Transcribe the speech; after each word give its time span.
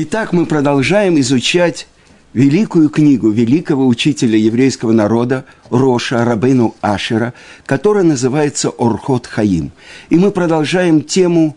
Итак, 0.00 0.32
мы 0.32 0.46
продолжаем 0.46 1.18
изучать 1.18 1.88
великую 2.32 2.88
книгу 2.88 3.30
великого 3.30 3.84
учителя 3.84 4.38
еврейского 4.38 4.92
народа 4.92 5.44
Роша 5.70 6.24
Рабейну 6.24 6.76
Ашера, 6.80 7.34
которая 7.66 8.04
называется 8.04 8.68
Орхот 8.78 9.26
Хаим. 9.26 9.72
И 10.08 10.14
мы 10.14 10.30
продолжаем 10.30 11.02
тему 11.02 11.56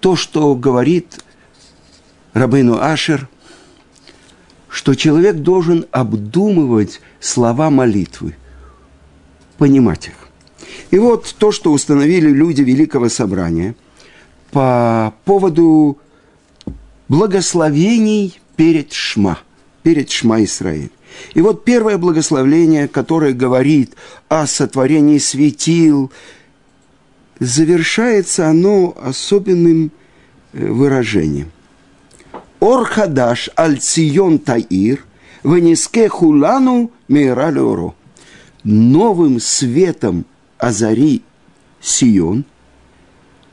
то, 0.00 0.16
что 0.16 0.54
говорит 0.54 1.22
Рабейну 2.32 2.80
Ашер, 2.80 3.28
что 4.70 4.94
человек 4.94 5.36
должен 5.36 5.84
обдумывать 5.90 7.02
слова 7.20 7.68
молитвы, 7.68 8.36
понимать 9.58 10.08
их. 10.08 10.28
И 10.90 10.98
вот 10.98 11.36
то, 11.36 11.52
что 11.52 11.72
установили 11.72 12.30
люди 12.30 12.62
Великого 12.62 13.10
Собрания 13.10 13.74
по 14.50 15.12
поводу 15.26 15.98
благословений 17.08 18.40
перед 18.56 18.92
Шма, 18.92 19.38
перед 19.82 20.10
Шма 20.10 20.42
Исраиль. 20.44 20.90
И 21.34 21.40
вот 21.40 21.64
первое 21.64 21.98
благословление, 21.98 22.88
которое 22.88 23.32
говорит 23.32 23.94
о 24.28 24.46
сотворении 24.46 25.18
светил, 25.18 26.10
завершается 27.38 28.48
оно 28.48 28.94
особенным 29.00 29.92
э, 30.52 30.66
выражением. 30.66 31.50
Орхадаш 32.60 33.50
аль 33.56 33.78
цион 33.78 34.38
таир, 34.38 35.04
венеске 35.44 36.08
хулану 36.08 36.90
мейралеоро. 37.08 37.94
Новым 38.64 39.38
светом 39.38 40.26
озари 40.58 41.22
Сион, 41.80 42.44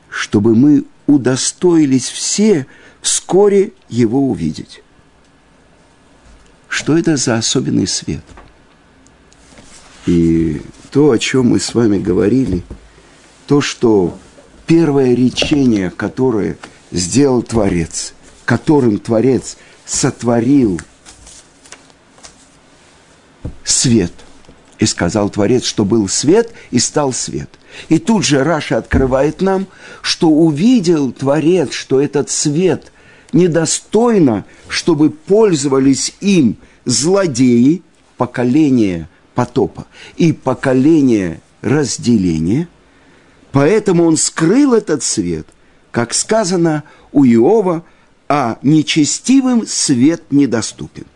чтобы 0.08 0.56
мы 0.56 0.84
удостоились 1.06 2.08
все– 2.08 2.66
вскоре 3.04 3.72
его 3.90 4.30
увидеть. 4.30 4.82
Что 6.68 6.96
это 6.96 7.18
за 7.18 7.36
особенный 7.36 7.86
свет? 7.86 8.24
И 10.06 10.62
то, 10.90 11.10
о 11.10 11.18
чем 11.18 11.50
мы 11.50 11.60
с 11.60 11.74
вами 11.74 11.98
говорили, 11.98 12.64
то, 13.46 13.60
что 13.60 14.18
первое 14.66 15.14
речение, 15.14 15.90
которое 15.90 16.56
сделал 16.90 17.42
Творец, 17.42 18.14
которым 18.46 18.98
Творец 18.98 19.58
сотворил 19.84 20.80
свет. 23.64 24.12
И 24.78 24.86
сказал 24.86 25.28
Творец, 25.28 25.64
что 25.64 25.84
был 25.84 26.08
свет, 26.08 26.52
и 26.70 26.78
стал 26.78 27.12
свет. 27.12 27.50
И 27.90 27.98
тут 27.98 28.24
же 28.24 28.42
Раша 28.42 28.78
открывает 28.78 29.42
нам, 29.42 29.66
что 30.00 30.30
увидел 30.30 31.12
Творец, 31.12 31.72
что 31.72 32.00
этот 32.00 32.30
свет 32.30 32.90
недостойно, 33.34 34.44
чтобы 34.68 35.10
пользовались 35.10 36.14
им 36.20 36.56
злодеи, 36.84 37.82
поколение 38.16 39.08
потопа 39.34 39.86
и 40.16 40.32
поколение 40.32 41.40
разделения. 41.60 42.68
Поэтому 43.52 44.04
он 44.04 44.16
скрыл 44.16 44.74
этот 44.74 45.02
свет, 45.02 45.46
как 45.90 46.14
сказано 46.14 46.84
у 47.12 47.24
Иова, 47.24 47.84
а 48.28 48.58
нечестивым 48.62 49.66
свет 49.66 50.22
недоступен. 50.30 51.06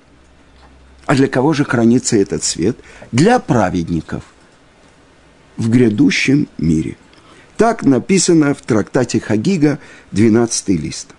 А 1.07 1.15
для 1.15 1.27
кого 1.27 1.53
же 1.53 1.65
хранится 1.65 2.17
этот 2.17 2.45
свет? 2.45 2.77
Для 3.13 3.39
праведников 3.39 4.25
в 5.57 5.71
грядущем 5.71 6.49
мире. 6.59 6.97
Так 7.57 7.83
написано 7.83 8.55
в 8.55 8.63
трактате 8.63 9.19
Хагига, 9.19 9.79
12 10.13 10.69
лист. 10.69 11.15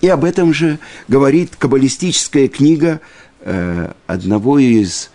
И 0.00 0.08
об 0.08 0.24
этом 0.24 0.54
же 0.54 0.78
говорит 1.08 1.56
каббалистическая 1.56 2.48
книга 2.48 3.00
э, 3.40 3.92
одного 4.06 4.58
из 4.58 5.10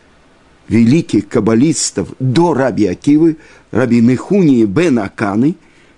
великих 0.67 1.28
каббалистов 1.28 2.09
до 2.19 2.53
Раби 2.53 2.88
Акивы, 2.88 3.38
Раби 3.72 4.02
Нехунии 4.02 4.66
бен 4.66 5.00
Аканы, 5.00 5.56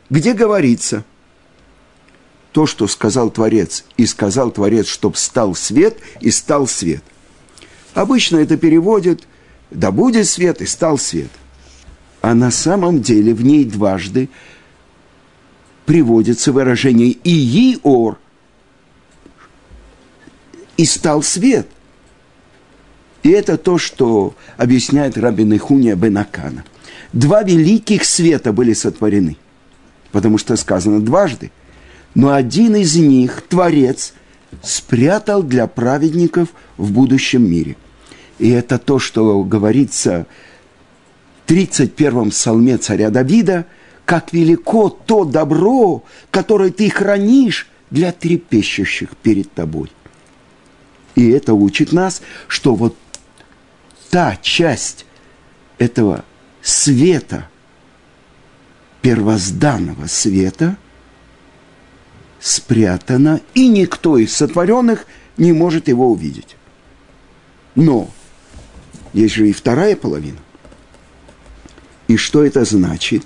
где 0.09 0.33
говорится 0.33 1.03
то, 2.51 2.65
что 2.65 2.87
сказал 2.87 3.31
Творец, 3.31 3.85
и 3.97 4.05
сказал 4.05 4.51
Творец, 4.51 4.87
чтоб 4.87 5.17
стал 5.17 5.55
свет, 5.55 5.97
и 6.21 6.31
стал 6.31 6.67
свет. 6.67 7.03
Обычно 7.93 8.37
это 8.37 8.55
переводит 8.55 9.27
«да 9.71 9.91
будет 9.91 10.27
свет, 10.27 10.61
и 10.61 10.65
стал 10.65 10.97
свет». 10.97 11.31
А 12.21 12.33
на 12.33 12.51
самом 12.51 13.01
деле 13.01 13.33
в 13.33 13.43
ней 13.43 13.65
дважды 13.65 14.29
приводится 15.85 16.51
выражение 16.51 17.17
«ии-ор», 17.23 18.19
и 20.77 20.85
стал 20.85 21.23
свет. 21.23 21.67
И 23.23 23.29
это 23.29 23.57
то, 23.57 23.77
что 23.77 24.35
объясняет 24.57 25.17
Рабин 25.17 25.55
Ихуния 25.55 25.95
Бенакана. 25.95 26.63
Два 27.11 27.43
великих 27.43 28.05
света 28.05 28.53
были 28.53 28.73
сотворены, 28.73 29.37
потому 30.11 30.37
что 30.37 30.55
сказано 30.57 30.99
дважды. 30.99 31.51
Но 32.13 32.33
один 32.33 32.75
из 32.75 32.95
них, 32.95 33.41
Творец, 33.49 34.13
спрятал 34.61 35.43
для 35.43 35.67
праведников 35.67 36.49
в 36.77 36.91
будущем 36.91 37.49
мире. 37.49 37.77
И 38.37 38.49
это 38.49 38.77
то, 38.77 38.99
что 38.99 39.43
говорится 39.43 40.27
в 41.45 41.51
31-м 41.51 42.31
псалме 42.31 42.77
царя 42.77 43.09
Давида, 43.09 43.65
как 44.05 44.33
велико 44.33 44.89
то 44.89 45.25
добро, 45.25 46.03
которое 46.31 46.69
ты 46.69 46.89
хранишь 46.89 47.67
для 47.89 48.11
трепещущих 48.11 49.09
перед 49.17 49.51
тобой. 49.51 49.91
И 51.15 51.29
это 51.29 51.53
учит 51.53 51.93
нас, 51.93 52.21
что 52.47 52.75
вот 52.75 52.95
та 54.09 54.37
часть 54.41 55.05
этого 55.77 56.23
света, 56.61 57.49
первозданного 59.01 60.07
света, 60.07 60.77
спрятана, 62.39 63.41
и 63.53 63.67
никто 63.67 64.17
из 64.17 64.35
сотворенных 64.35 65.05
не 65.37 65.53
может 65.53 65.87
его 65.87 66.11
увидеть. 66.11 66.55
Но 67.75 68.09
есть 69.13 69.35
же 69.35 69.49
и 69.49 69.53
вторая 69.53 69.95
половина. 69.95 70.37
И 72.07 72.17
что 72.17 72.45
это 72.45 72.65
значит? 72.65 73.25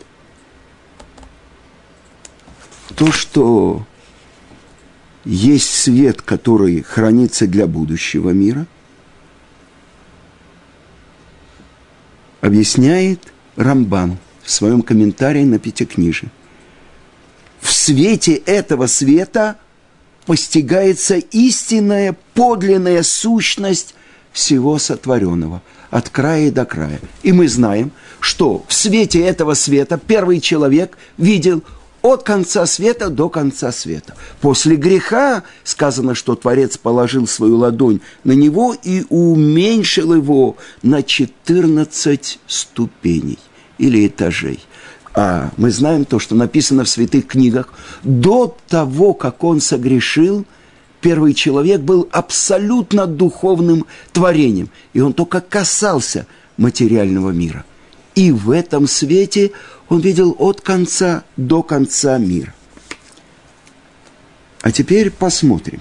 То, 2.96 3.12
что 3.12 3.86
есть 5.30 5.70
свет, 5.70 6.24
который 6.24 6.82
хранится 6.82 7.46
для 7.46 7.68
будущего 7.68 8.32
мира, 8.32 8.66
объясняет 12.42 13.22
Рамбан 13.56 14.18
в 14.42 14.50
своем 14.50 14.82
комментарии 14.82 15.44
на 15.44 15.60
Пятикнижие. 15.60 16.32
В 17.60 17.72
свете 17.72 18.34
этого 18.34 18.88
света 18.88 19.58
постигается 20.26 21.18
истинная, 21.18 22.16
подлинная 22.34 23.04
сущность 23.04 23.94
всего 24.32 24.80
сотворенного 24.80 25.62
от 25.92 26.10
края 26.10 26.52
до 26.52 26.66
края. 26.66 27.00
И 27.22 27.34
мы 27.34 27.48
знаем, 27.48 27.92
что 28.20 28.66
в 28.68 28.74
свете 28.74 29.22
этого 29.22 29.54
света 29.54 30.00
первый 30.00 30.40
человек 30.40 30.98
видел 31.18 31.64
от 32.02 32.24
конца 32.24 32.66
света 32.66 33.10
до 33.10 33.30
конца 33.30 33.72
света. 33.72 34.16
После 34.42 34.76
греха 34.76 35.44
сказано, 35.64 36.16
что 36.16 36.36
Творец 36.36 36.78
положил 36.78 37.28
свою 37.28 37.58
ладонь 37.58 38.02
на 38.24 38.34
него 38.34 38.76
и 38.82 39.04
уменьшил 39.10 40.14
его 40.14 40.58
на 40.82 41.04
14 41.04 42.40
ступеней 42.48 43.40
или 43.78 44.08
этажей. 44.08 44.60
А 45.14 45.52
мы 45.58 45.72
знаем 45.72 46.06
то, 46.06 46.20
что 46.20 46.36
написано 46.36 46.84
в 46.84 46.90
святых 46.90 47.28
книгах. 47.28 47.74
До 48.04 48.56
того, 48.68 49.14
как 49.14 49.44
он 49.44 49.60
согрешил, 49.60 50.46
первый 51.02 51.34
человек 51.34 51.82
был 51.82 52.08
абсолютно 52.12 53.08
духовным 53.08 53.86
творением. 54.14 54.70
И 54.94 55.02
он 55.02 55.14
только 55.14 55.42
касался 55.42 56.28
материального 56.58 57.32
мира. 57.32 57.66
И 58.20 58.34
в 58.34 58.52
этом 58.52 58.86
свете 58.86 59.52
он 59.88 60.02
видел 60.02 60.36
от 60.40 60.60
конца 60.60 61.24
до 61.38 61.64
конца 61.64 62.18
мира. 62.18 62.54
А 64.60 64.74
теперь 64.74 65.10
посмотрим. 65.10 65.80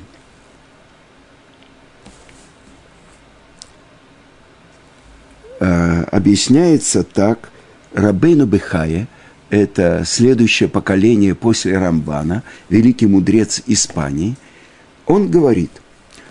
А, 5.59 6.05
объясняется 6.13 7.03
так, 7.03 7.51
Рабейну 7.93 8.47
Бехая, 8.47 9.09
это 9.51 10.05
следующее 10.07 10.69
поколение 10.69 11.35
после 11.35 11.77
Рамбана, 11.77 12.45
великий 12.69 13.09
мудрец 13.09 13.63
Испании, 13.67 14.37
он 15.07 15.29
говорит, 15.29 15.73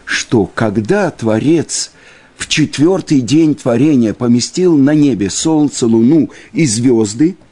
что 0.05 0.45
когда 0.45 1.11
Творец 1.11 1.91
в 2.37 2.47
четвертый 2.47 3.21
день 3.21 3.55
творения 3.55 4.13
поместил 4.13 4.77
на 4.77 4.93
небе 4.93 5.29
солнце, 5.29 5.87
луну 5.87 6.29
и 6.53 6.65
звезды– 6.65 7.35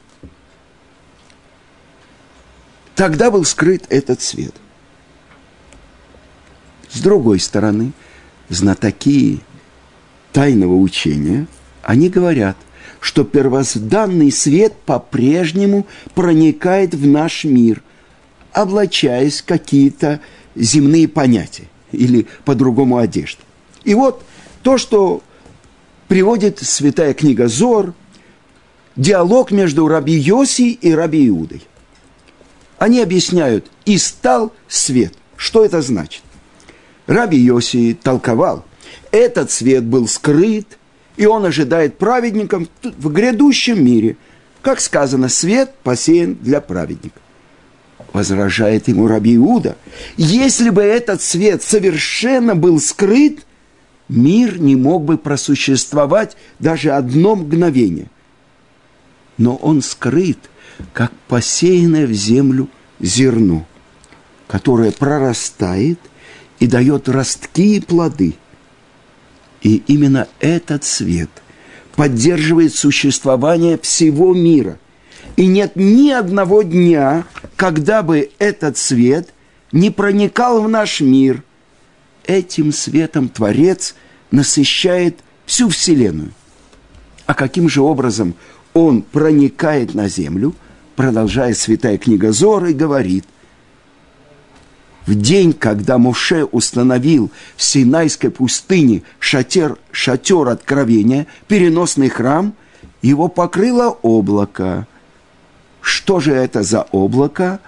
Тогда 2.96 3.30
был 3.30 3.44
скрыт 3.44 3.84
этот 3.90 4.22
свет. 4.22 4.54
С 6.90 7.00
другой 7.00 7.38
стороны, 7.40 7.92
знатоки 8.48 9.40
тайного 10.32 10.74
учения, 10.76 11.46
они 11.82 12.08
говорят, 12.08 12.56
что 13.00 13.24
первозданный 13.24 14.32
свет 14.32 14.72
по-прежнему 14.86 15.86
проникает 16.14 16.94
в 16.94 17.06
наш 17.06 17.44
мир, 17.44 17.82
облачаясь 18.52 19.42
какие-то 19.42 20.20
земные 20.54 21.06
понятия 21.06 21.68
или 21.92 22.26
по-другому 22.46 22.96
одежду. 22.96 23.42
И 23.84 23.94
вот 23.94 24.24
то, 24.66 24.78
что 24.78 25.22
приводит 26.08 26.58
святая 26.58 27.14
книга 27.14 27.46
Зор, 27.46 27.94
диалог 28.96 29.52
между 29.52 29.86
Раби 29.86 30.14
Йоси 30.14 30.72
и 30.72 30.92
Раби 30.92 31.28
Иудой. 31.28 31.62
Они 32.76 33.00
объясняют 33.00 33.70
«и 33.84 33.96
стал 33.96 34.52
свет». 34.66 35.14
Что 35.36 35.64
это 35.64 35.82
значит? 35.82 36.24
Раби 37.06 37.38
Йоси 37.38 37.96
толковал, 38.02 38.64
этот 39.12 39.52
свет 39.52 39.84
был 39.84 40.08
скрыт, 40.08 40.78
и 41.16 41.26
он 41.26 41.44
ожидает 41.44 41.96
праведникам 41.96 42.68
в 42.82 43.12
грядущем 43.12 43.84
мире. 43.84 44.16
Как 44.62 44.80
сказано, 44.80 45.28
свет 45.28 45.76
посеян 45.84 46.34
для 46.34 46.60
праведников. 46.60 47.22
Возражает 48.12 48.88
ему 48.88 49.06
Раби 49.06 49.36
Иуда, 49.36 49.76
если 50.16 50.70
бы 50.70 50.82
этот 50.82 51.22
свет 51.22 51.62
совершенно 51.62 52.56
был 52.56 52.80
скрыт, 52.80 53.45
мир 54.08 54.58
не 54.58 54.76
мог 54.76 55.04
бы 55.04 55.18
просуществовать 55.18 56.36
даже 56.58 56.90
одно 56.90 57.36
мгновение. 57.36 58.10
Но 59.38 59.56
он 59.56 59.82
скрыт, 59.82 60.38
как 60.92 61.12
посеянное 61.28 62.06
в 62.06 62.12
землю 62.12 62.68
зерно, 63.00 63.66
которое 64.46 64.92
прорастает 64.92 65.98
и 66.58 66.66
дает 66.66 67.08
ростки 67.08 67.76
и 67.76 67.80
плоды. 67.80 68.34
И 69.62 69.82
именно 69.86 70.28
этот 70.40 70.84
свет 70.84 71.30
поддерживает 71.96 72.74
существование 72.74 73.78
всего 73.78 74.34
мира. 74.34 74.78
И 75.36 75.46
нет 75.46 75.72
ни 75.74 76.10
одного 76.10 76.62
дня, 76.62 77.24
когда 77.56 78.02
бы 78.02 78.30
этот 78.38 78.78
свет 78.78 79.30
не 79.72 79.90
проникал 79.90 80.62
в 80.62 80.68
наш 80.68 81.00
мир. 81.00 81.42
Этим 82.26 82.72
светом 82.72 83.28
Творец 83.28 83.94
насыщает 84.30 85.18
всю 85.46 85.68
Вселенную. 85.68 86.32
А 87.26 87.34
каким 87.34 87.68
же 87.68 87.82
образом 87.82 88.34
он 88.74 89.02
проникает 89.02 89.94
на 89.94 90.08
землю– 90.08 90.54
продолжает 90.96 91.58
святая 91.58 91.98
книга 91.98 92.32
Зора 92.32 92.70
и 92.70 92.74
говорит, 92.74 93.24
в 95.06 95.14
день, 95.14 95.52
когда 95.52 95.98
Моше 95.98 96.42
установил 96.44 97.30
в 97.56 97.62
Синайской 97.62 98.30
пустыне 98.30 99.02
шатер, 99.20 99.78
шатер 99.92 100.48
откровения, 100.48 101.28
переносный 101.46 102.08
храм, 102.08 102.54
его 103.02 103.28
покрыло 103.28 103.90
облако. 104.02 104.88
Что 105.80 106.18
же 106.18 106.32
это 106.32 106.64
за 106.64 106.82
облако? 106.90 107.60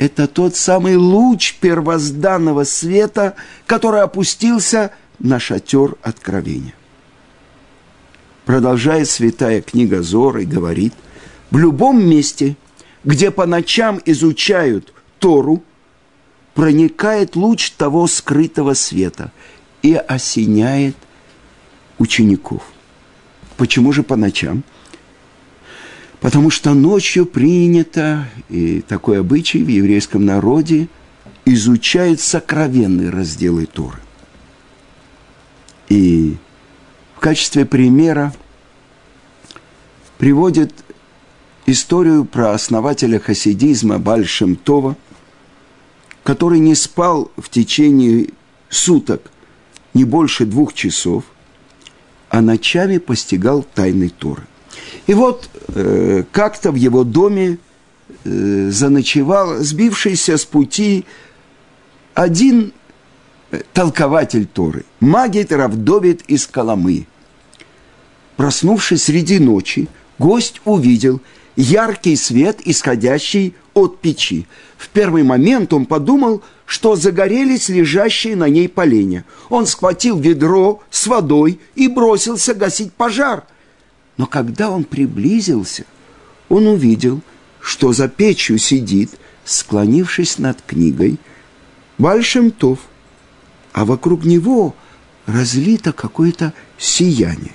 Это 0.00 0.26
тот 0.26 0.56
самый 0.56 0.96
луч 0.96 1.54
первозданного 1.60 2.64
света, 2.64 3.36
который 3.66 4.00
опустился 4.00 4.90
на 5.20 5.38
шатер 5.38 5.94
откровения. 6.02 6.74
Продолжает 8.44 9.08
святая 9.08 9.62
книга 9.62 10.02
Зора 10.02 10.42
и 10.42 10.46
говорит, 10.46 10.94
в 11.52 11.58
любом 11.58 12.04
месте– 12.04 12.56
где 13.04 13.30
по 13.30 13.46
ночам 13.46 14.00
изучают 14.04 14.92
Тору, 15.18 15.62
проникает 16.54 17.36
луч 17.36 17.70
того 17.72 18.06
скрытого 18.06 18.74
света 18.74 19.32
и 19.82 19.94
осеняет 19.94 20.96
учеников. 21.98 22.62
Почему 23.56 23.92
же 23.92 24.02
по 24.02 24.16
ночам? 24.16 24.62
Потому 26.20 26.50
что 26.50 26.74
ночью 26.74 27.24
принято, 27.24 28.28
и 28.50 28.82
такой 28.82 29.20
обычай 29.20 29.62
в 29.62 29.68
еврейском 29.68 30.24
народе, 30.24 30.88
изучают 31.46 32.20
сокровенные 32.20 33.08
разделы 33.08 33.66
Торы. 33.66 33.98
И 35.88 36.36
в 37.16 37.20
качестве 37.20 37.64
примера 37.64 38.34
приводит 40.18 40.72
историю 41.64 42.26
про 42.26 42.52
основателя 42.52 43.18
хасидизма 43.18 43.98
Бальшем 43.98 44.56
Това, 44.56 44.96
который 46.22 46.58
не 46.58 46.74
спал 46.74 47.32
в 47.38 47.48
течение 47.48 48.28
суток 48.68 49.30
не 49.94 50.04
больше 50.04 50.44
двух 50.44 50.74
часов, 50.74 51.24
а 52.28 52.42
ночами 52.42 52.98
постигал 52.98 53.62
тайны 53.62 54.10
Торы. 54.10 54.46
И 55.06 55.14
вот 55.14 55.48
э, 55.68 56.24
как-то 56.32 56.72
в 56.72 56.76
его 56.76 57.04
доме 57.04 57.58
э, 58.24 58.70
заночевал 58.70 59.58
сбившийся 59.58 60.36
с 60.36 60.44
пути 60.44 61.04
один 62.14 62.72
э, 63.50 63.62
толкователь 63.72 64.46
Торы, 64.46 64.84
Магит 65.00 65.52
Равдовит 65.52 66.22
из 66.28 66.46
Коломы. 66.46 67.06
Проснувшись 68.36 69.04
среди 69.04 69.38
ночи, 69.38 69.88
гость 70.18 70.60
увидел– 70.64 71.20
яркий 71.60 72.16
свет, 72.16 72.60
исходящий 72.64 73.54
от 73.74 74.00
печи. 74.00 74.46
В 74.76 74.88
первый 74.88 75.22
момент 75.22 75.72
он 75.72 75.86
подумал, 75.86 76.42
что 76.66 76.96
загорелись 76.96 77.68
лежащие 77.68 78.36
на 78.36 78.48
ней 78.48 78.68
поленья. 78.68 79.24
Он 79.48 79.66
схватил 79.66 80.18
ведро 80.18 80.80
с 80.90 81.06
водой 81.06 81.60
и 81.74 81.88
бросился 81.88 82.54
гасить 82.54 82.92
пожар. 82.92 83.44
Но 84.20 84.26
когда 84.26 84.70
он 84.70 84.84
приблизился, 84.84 85.86
он 86.50 86.66
увидел, 86.66 87.22
что 87.58 87.94
за 87.94 88.06
печью 88.06 88.58
сидит, 88.58 89.12
склонившись 89.46 90.36
над 90.36 90.60
книгой, 90.60 91.18
Большим 91.96 92.50
Тов, 92.50 92.80
а 93.72 93.86
вокруг 93.86 94.26
него 94.26 94.74
разлито 95.24 95.94
какое-то 95.94 96.52
сияние. 96.76 97.54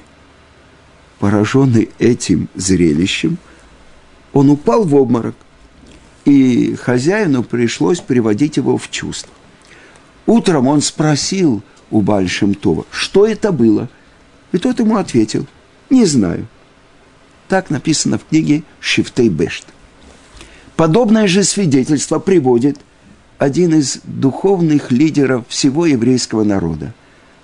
Пораженный 1.20 1.92
этим 2.00 2.50
зрелищем– 2.56 3.38
он 4.34 4.50
упал 4.50 4.86
в 4.86 4.96
обморок, 4.96 5.36
и 6.26 6.74
хозяину 6.74 7.44
пришлось 7.44 8.00
приводить 8.00 8.58
его 8.58 8.80
в 8.80 8.90
чувство. 8.90 9.32
Утром 10.26 10.66
он 10.66 10.82
спросил 10.82 11.62
у 11.92 12.02
Бальшемтова, 12.02 12.88
что 12.90 13.28
это 13.28 13.52
было, 13.52 13.88
и 14.52 14.58
тот 14.58 14.80
ему 14.80 14.98
ответил, 14.98 15.46
не 15.92 16.06
знаю. 16.06 16.48
Так 17.48 17.70
написано 17.70 18.18
в 18.18 18.26
книге 18.26 18.64
Шифтей 18.80 19.30
Бешт. 19.30 19.66
Подобное 20.76 21.28
же 21.28 21.44
свидетельство 21.44 22.20
приводит 22.20 22.80
один 23.38 23.76
из 23.76 24.00
духовных 24.04 24.92
лидеров 24.92 25.46
всего 25.48 25.86
еврейского 25.86 26.44
народа, 26.44 26.94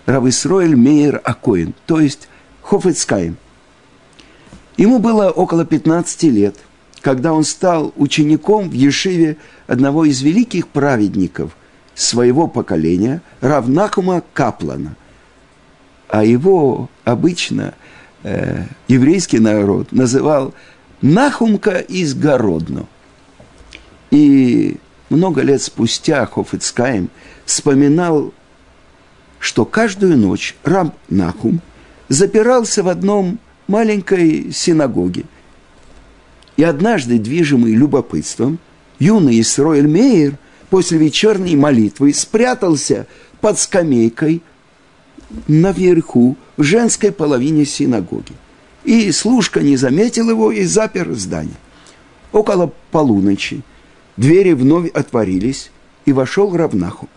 Рависроэль 0.05 0.75
Мейер 0.75 1.22
Акоин, 1.24 1.74
то 1.86 2.00
есть 2.00 2.27
Хофецкаем. 2.62 3.38
Ему 4.77 5.00
было 5.00 5.29
около 5.29 5.65
15 5.65 6.24
лет– 6.24 6.55
когда 7.01 7.34
он 7.34 7.43
стал 7.43 7.93
учеником 7.98 8.70
в 8.70 8.74
Ешиве 8.74 9.38
одного 9.67 10.05
из 10.05 10.22
великих 10.22 10.67
праведников 10.67 11.58
своего 11.96 12.48
поколения, 12.48 13.22
Равнахума 13.41 14.24
Каплана. 14.34 14.96
А 16.08 16.24
его 16.24 16.89
обычно 17.03 17.74
э, 18.24 18.66
еврейский 18.88 19.40
народ 19.40 19.92
называл 19.92 20.54
Нахумка 21.01 21.80
из 21.80 22.13
Городно. 22.13 22.88
И 24.12 24.78
много 25.10 25.42
лет 25.42 25.62
спустя 25.62 26.25
Хофицкаем 26.25 27.10
вспоминал, 27.46 28.34
что 29.40 29.66
каждую 29.66 30.18
ночь 30.18 30.56
раб 30.63 30.96
Нахум 31.10 31.62
запирался 32.10 32.84
в 32.84 32.90
одном 32.90 33.40
маленькой 33.68 34.51
синагоге– 34.51 35.25
и 36.62 36.63
однажды, 36.63 37.18
движимый 37.18 37.74
любопытством, 37.74 38.60
юный 39.00 39.42
Исроэль 39.42 39.88
Мейер 39.88 40.38
после 40.70 41.00
вечерней 41.00 41.56
молитвы 41.56 42.13
спрятался 42.13 43.08
под 43.40 43.58
скамейкой 43.58 44.44
наверху 45.48 46.38
в 46.58 46.64
женской 46.64 47.12
половине 47.12 47.66
синагоги. 47.66 48.34
И 48.84 49.12
служка 49.12 49.62
не 49.62 49.78
заметил 49.78 50.30
его 50.30 50.52
и 50.52 50.64
запер 50.64 51.14
здание. 51.14 51.56
Около 52.32 52.72
полуночи 52.92 53.62
двери 54.18 54.54
вновь 54.54 54.90
отворились, 54.92 55.72
и 56.06 56.14
вошел 56.14 56.56
Равнаху. 56.56 57.08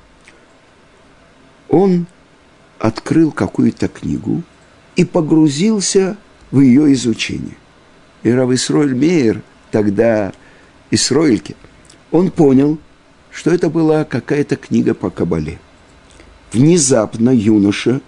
Он 1.71 2.07
открыл 2.79 3.33
какую-то 3.33 3.89
книгу 3.89 4.43
и 4.95 5.05
погрузился 5.07 6.19
в 6.51 6.61
ее 6.61 6.93
изучение 6.93 7.57
и 8.25 8.31
Рав 8.31 8.51
Исроэль 8.51 8.95
Мейер, 8.95 9.43
тогда 9.71 10.33
Исроильке, 10.91 11.55
он 12.11 12.31
понял, 12.31 12.79
что 13.31 13.51
это 13.51 13.71
была 13.71 14.05
какая-то 14.05 14.57
книга 14.57 14.95
по 14.95 15.11
Кабале. 15.11 15.61
Внезапно 16.55 17.31
юноша 17.31 18.01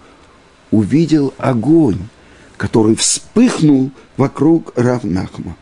увидел 0.70 1.34
огонь, 1.36 1.98
который 2.56 2.94
вспыхнул 2.94 3.90
вокруг 4.16 4.72
Равнахма. 4.76 5.56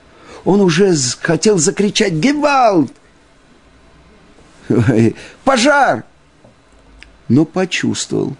Он 0.45 0.61
уже 0.61 0.95
хотел 1.21 1.59
закричать 1.59 2.13
«Гевалд!» 2.13 2.93
«Пожар!» 5.45 6.05
Но 7.29 7.47
почувствовал, 7.47 8.37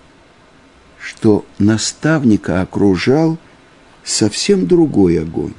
что 1.01 1.47
наставника 1.59 2.61
окружал 2.61 3.39
совсем 4.05 4.67
другой 4.67 5.21
огонь. 5.21 5.55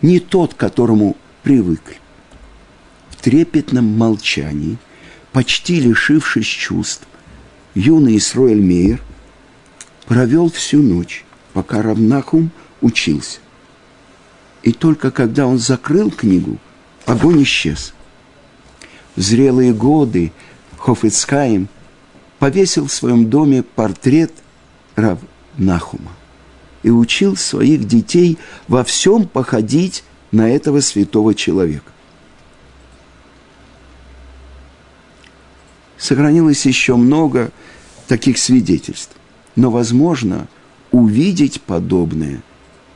Не 0.00 0.20
тот, 0.20 0.54
к 0.54 0.56
которому 0.56 1.16
привыкли. 1.42 1.98
В 3.10 3.16
трепетном 3.16 3.96
молчании, 3.98 4.78
почти 5.32 5.80
лишившись 5.80 6.46
чувств, 6.46 7.06
юный 7.74 8.16
Исроэль 8.16 8.60
Мейер 8.60 9.02
провел 10.06 10.50
всю 10.50 10.82
ночь, 10.82 11.24
пока 11.52 11.82
Равнахум 11.82 12.50
учился. 12.80 13.40
И 14.62 14.72
только 14.72 15.10
когда 15.10 15.46
он 15.46 15.58
закрыл 15.58 16.10
книгу, 16.10 16.58
огонь 17.06 17.42
исчез. 17.42 17.92
В 19.16 19.20
зрелые 19.20 19.72
годы 19.72 20.32
Хофицкаим 20.78 21.68
повесил 22.38 22.86
в 22.86 22.92
своем 22.92 23.30
доме 23.30 23.62
портрет 23.62 24.32
Равнахума 24.96 26.12
и 26.82 26.90
учил 26.90 27.36
своих 27.36 27.86
детей 27.86 28.38
во 28.68 28.84
всем 28.84 29.26
походить 29.26 30.04
на 30.30 30.50
этого 30.50 30.80
святого 30.80 31.34
человека. 31.34 31.93
Сохранилось 35.96 36.66
еще 36.66 36.96
много 36.96 37.50
таких 38.08 38.38
свидетельств, 38.38 39.14
но, 39.56 39.70
возможно, 39.70 40.48
увидеть 40.90 41.60
подобное 41.62 42.42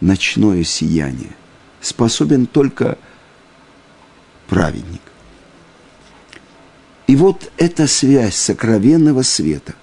ночное 0.00 0.64
сияние 0.64 1.32
способен 1.80 2.46
только 2.46 2.98
праведник. 4.48 5.00
И 7.06 7.16
вот 7.16 7.50
эта 7.56 7.86
связь 7.86 8.36
сокровенного 8.36 9.22
света 9.22 9.74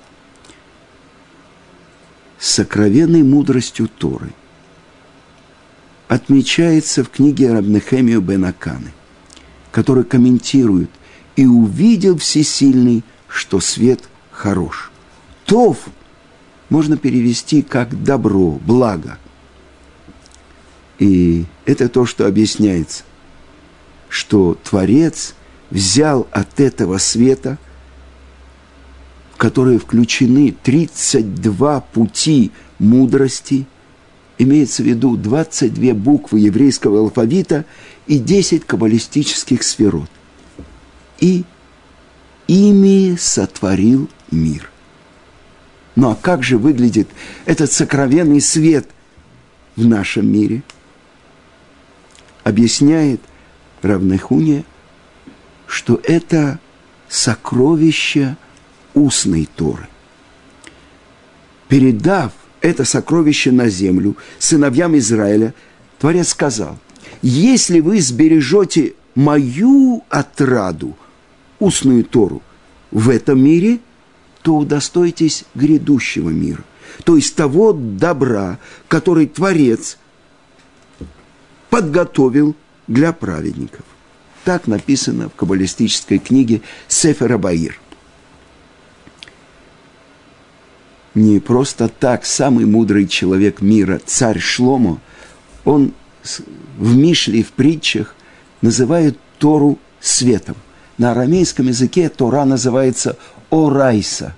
с 2.38 2.52
сокровенной 2.52 3.24
мудростью 3.24 3.88
Торы 3.88 4.32
отмечается 6.08 7.04
в 7.04 7.10
книге 7.10 7.52
Рабнехемию 7.52 8.22
Бенаканы, 8.22 8.92
который 9.72 10.04
комментирует 10.04 10.92
«И 11.36 11.46
увидел 11.46 12.18
Всесильный, 12.18 13.04
что 13.28 13.60
свет 13.60 14.02
хорош». 14.32 14.92
Тов 15.46 15.78
можно 16.70 16.98
перевести 16.98 17.62
как 17.62 18.04
добро, 18.04 18.60
благо. 18.66 19.18
И 20.98 21.46
это 21.66 21.90
то, 21.90 22.06
что 22.06 22.26
объясняется, 22.26 23.04
что 24.10 24.58
Творец 24.64 25.36
взял 25.70 26.28
от 26.32 26.60
этого 26.60 26.98
света, 26.98 27.58
в 29.34 29.38
которые 29.38 29.78
включены 29.80 30.56
32 30.64 31.82
пути 31.82 32.52
мудрости, 32.80 33.68
имеется 34.38 34.84
в 34.84 34.86
виду 34.86 35.18
22 35.18 35.94
буквы 35.94 36.40
еврейского 36.40 37.00
алфавита 37.00 37.66
и 38.08 38.18
10 38.18 38.66
каббалистических 38.66 39.64
сферот. 39.64 40.10
И 41.20 41.44
ими 42.48 43.16
сотворил 43.16 44.10
мир. 44.32 44.70
Ну 45.96 46.12
а 46.12 46.16
как 46.16 46.44
же 46.44 46.58
выглядит 46.58 47.08
этот 47.46 47.72
сокровенный 47.72 48.42
свет 48.42 48.90
в 49.76 49.86
нашем 49.86 50.32
мире? 50.32 50.64
Объясняет 52.44 53.22
Равнехуния, 53.82 54.64
что 55.68 56.00
это 56.04 56.60
сокровище 57.08 58.36
устной 58.94 59.48
Торы. 59.56 59.88
Передав 61.68 62.34
это 62.62 62.84
сокровище 62.84 63.52
на 63.52 63.70
землю 63.70 64.18
сыновьям 64.40 64.98
Израиля, 64.98 65.54
Творец 66.00 66.30
сказал, 66.30 66.78
если 67.22 67.80
вы 67.80 68.02
сбережете 68.02 68.94
мою 69.14 70.04
отраду, 70.10 70.98
устную 71.66 72.04
Тору, 72.04 72.42
в 72.92 73.10
этом 73.10 73.44
мире– 73.44 73.80
то 74.46 74.58
удостоитесь 74.58 75.44
грядущего 75.56 76.30
мира, 76.30 76.64
то 77.04 77.16
есть 77.16 77.36
того 77.36 77.74
добра, 77.74 78.60
который 78.88 79.26
Творец 79.26 79.98
подготовил 81.72 82.56
для 82.86 83.12
праведников. 83.12 83.84
Так 84.44 84.68
написано 84.68 85.30
в 85.30 85.36
каббалистической 85.36 86.20
книге 86.20 86.62
Сефера 86.88 87.40
Баир. 87.40 87.80
Не 91.16 91.40
просто 91.40 91.88
так 91.88 92.24
самый 92.24 92.66
мудрый 92.66 93.08
человек 93.08 93.62
мира, 93.62 94.00
царь 94.06 94.38
Шломо, 94.38 95.02
он 95.64 95.92
в 96.78 96.96
Мишле, 96.96 97.42
в 97.42 97.52
притчах 97.52 98.16
называет 98.62 99.18
Тору 99.40 99.80
светом. 100.00 100.56
На 100.98 101.12
арамейском 101.12 101.68
языке 101.68 102.10
Тора 102.10 102.46
называется 102.46 103.18
Орайса. 103.50 104.36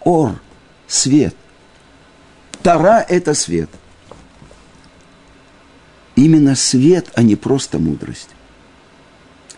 Ор– 0.00 0.40
свет. 0.88 1.34
Тара– 2.62 3.04
это 3.08 3.34
свет. 3.34 3.70
Именно 6.16 6.56
свет, 6.56 7.06
а 7.14 7.22
не 7.22 7.36
просто 7.36 7.78
мудрость. 7.78 8.30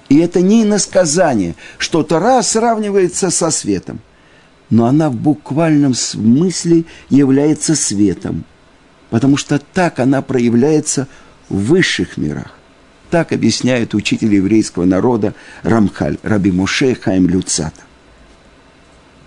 И 0.08 0.18
это 0.18 0.40
не 0.40 0.62
иносказание, 0.62 1.54
что 1.78 2.02
Тара 2.02 2.42
сравнивается 2.42 3.30
со 3.30 3.50
светом. 3.50 4.00
Но 4.70 4.86
она 4.86 5.10
в 5.10 5.14
буквальном 5.14 5.94
смысле 5.94 6.84
является 7.08 7.74
светом. 7.74 8.44
Потому 9.10 9.36
что 9.36 9.58
так 9.58 9.98
она 9.98 10.20
проявляется 10.22 11.08
в 11.48 11.56
высших 11.56 12.16
мирах. 12.16 12.58
Так 13.14 13.32
объясняет 13.32 13.94
учитель 13.94 14.34
еврейского 14.34 14.86
народа 14.86 15.34
Рамхаль, 15.62 16.18
Раби 16.24 16.50
Моше 16.50 16.96
Хаим 16.96 17.28
Люцата. 17.28 17.82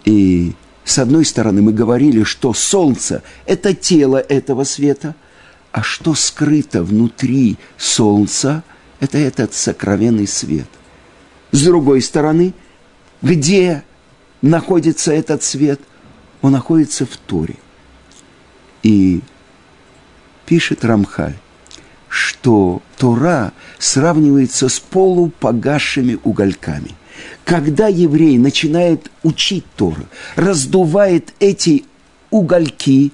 И 0.03 0.51
с 0.83 0.99
одной 0.99 1.23
стороны 1.23 1.61
мы 1.61 1.71
говорили, 1.71 2.23
что 2.23 2.53
Солнце– 2.53 3.23
это 3.45 3.73
тело 3.73 4.17
этого 4.17 4.65
света, 4.65 5.15
а 5.71 5.83
что 5.83 6.15
скрыто 6.15 6.83
внутри 6.83 7.55
Солнца– 7.77 8.65
это 8.99 9.19
этот 9.19 9.53
сокровенный 9.53 10.27
свет. 10.27 10.67
С 11.53 11.63
другой 11.63 12.01
стороны, 12.01 12.53
где 13.21 13.83
находится 14.41 15.13
этот 15.13 15.43
свет? 15.43 15.79
Он 16.41 16.51
находится 16.51 17.05
в 17.05 17.15
Торе. 17.15 17.55
И 18.83 19.21
пишет 20.45 20.83
Рамхаль, 20.83 21.37
что 22.09 22.81
Тора 22.97 23.53
сравнивается 23.79 24.69
с 24.69 24.79
полупогасшими 24.79 26.19
угольками– 26.23 26.95
когда 27.43 27.87
еврей 27.87 28.37
начинает 28.37 29.09
учить 29.23 29.65
Тору, 29.75 30.05
раздувает 30.35 31.33
эти 31.39 31.85
угольки, 32.29 33.11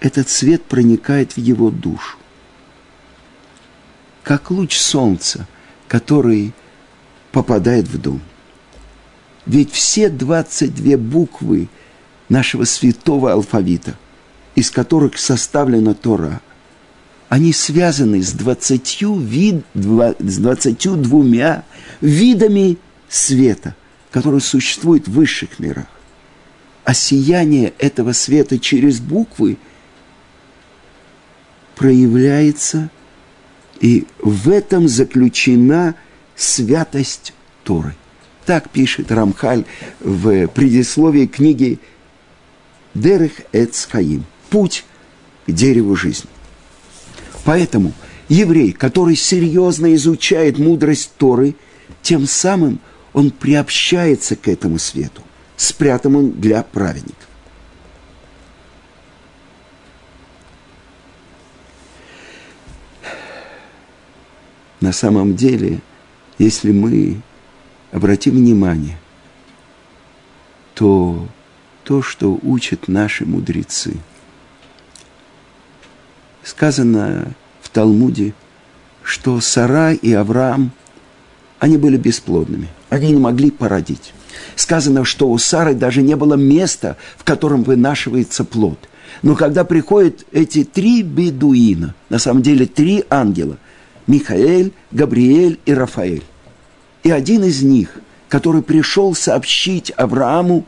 этот 0.00 0.28
свет 0.28 0.62
проникает 0.64 1.32
в 1.32 1.38
его 1.38 1.70
душу. 1.70 2.16
Как 4.22 4.50
луч 4.50 4.76
солнца, 4.76 5.48
который 5.88 6.52
попадает 7.32 7.88
в 7.88 8.00
дом. 8.00 8.20
Ведь 9.44 9.72
все 9.72 10.10
22 10.10 10.96
буквы 10.96 11.68
нашего 12.28 12.64
святого 12.64 13.32
алфавита, 13.32 13.96
из 14.58 14.70
которых 14.70 15.18
составлена 15.18 15.94
Тора– 15.94 16.40
они 17.28 17.52
связаны 17.52 18.22
с 18.22 18.32
двадцатью, 18.32 19.18
вид, 19.18 19.62
двадцатью 19.74 20.96
двумя 20.96 21.64
видами 22.00 22.78
света, 23.08 23.74
которые 24.10 24.40
существуют 24.40 25.08
в 25.08 25.12
высших 25.12 25.58
мирах. 25.58 25.86
А 26.84 26.94
сияние 26.94 27.74
этого 27.78 28.12
света 28.12 28.58
через 28.58 28.98
буквы 28.98 29.58
проявляется, 31.76 32.88
и 33.80 34.06
в 34.20 34.48
этом 34.48 34.88
заключена 34.88 35.96
святость 36.34 37.34
Торы. 37.62 37.94
Так 38.46 38.70
пишет 38.70 39.12
Рамхаль 39.12 39.66
в 40.00 40.46
предисловии 40.48 41.26
книги 41.26 41.78
Дерех 42.94 43.32
Эцхаим. 43.52 44.24
Путь 44.50 44.84
к 45.46 45.52
дереву 45.52 45.96
жизни. 45.96 46.30
Поэтому 47.44 47.92
еврей, 48.28 48.72
который 48.72 49.16
серьезно 49.16 49.94
изучает 49.94 50.58
мудрость 50.58 51.12
Торы, 51.16 51.54
тем 52.02 52.26
самым 52.26 52.80
он 53.12 53.30
приобщается 53.30 54.36
к 54.36 54.48
этому 54.48 54.78
свету. 54.78 55.22
спрятан 55.56 56.14
он 56.14 56.30
для 56.32 56.62
праведников. 56.62 57.28
На 64.80 64.92
самом 64.92 65.34
деле, 65.34 65.80
если 66.38 66.70
мы 66.70 67.20
обратим 67.90 68.34
внимание, 68.34 68.96
то 70.74 71.26
то, 71.82 72.02
что 72.02 72.38
учат 72.42 72.86
наши 72.86 73.26
мудрецы, 73.26 73.96
сказано 76.42 77.32
в 77.60 77.68
Талмуде, 77.70 78.34
что 79.02 79.40
Сара 79.40 79.92
и 79.92 80.12
Авраам, 80.12 80.72
они 81.58 81.76
были 81.76 81.96
бесплодными, 81.96 82.68
они 82.88 83.12
не 83.12 83.18
могли 83.18 83.50
породить. 83.50 84.12
Сказано, 84.54 85.04
что 85.04 85.30
у 85.30 85.38
Сары 85.38 85.74
даже 85.74 86.02
не 86.02 86.14
было 86.16 86.34
места, 86.34 86.96
в 87.16 87.24
котором 87.24 87.62
вынашивается 87.62 88.44
плод. 88.44 88.78
Но 89.22 89.34
когда 89.34 89.64
приходят 89.64 90.24
эти 90.32 90.64
три 90.64 91.02
бедуина, 91.02 91.94
на 92.08 92.18
самом 92.18 92.42
деле 92.42 92.66
три 92.66 93.04
ангела– 93.10 93.56
Михаэль, 94.08 94.72
Габриэль 94.90 95.60
и 95.66 95.72
Рафаэль. 95.74 96.24
И 97.04 97.10
один 97.10 97.44
из 97.44 97.62
них, 97.62 97.90
который 98.28 98.62
пришел 98.62 99.14
сообщить 99.14 99.92
Аврааму 99.96 100.64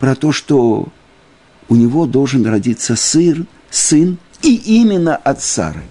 про 0.00 0.16
то, 0.16 0.32
что 0.32 0.88
у 1.68 1.74
него 1.76 2.06
должен 2.06 2.44
родиться 2.46 2.96
сын, 2.96 3.46
сын, 3.70 4.18
и 4.42 4.80
именно 4.80 5.16
от 5.16 5.42
Сары. 5.42 5.82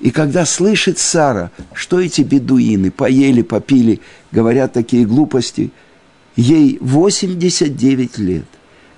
И 0.00 0.10
когда 0.10 0.44
слышит 0.44 0.98
Сара, 0.98 1.50
что 1.74 2.00
эти 2.00 2.22
бедуины 2.22 2.90
поели, 2.90 3.42
попили, 3.42 4.00
говорят 4.30 4.72
такие 4.72 5.04
глупости, 5.04 5.72
ей 6.36 6.78
89 6.80 8.18
лет. 8.18 8.46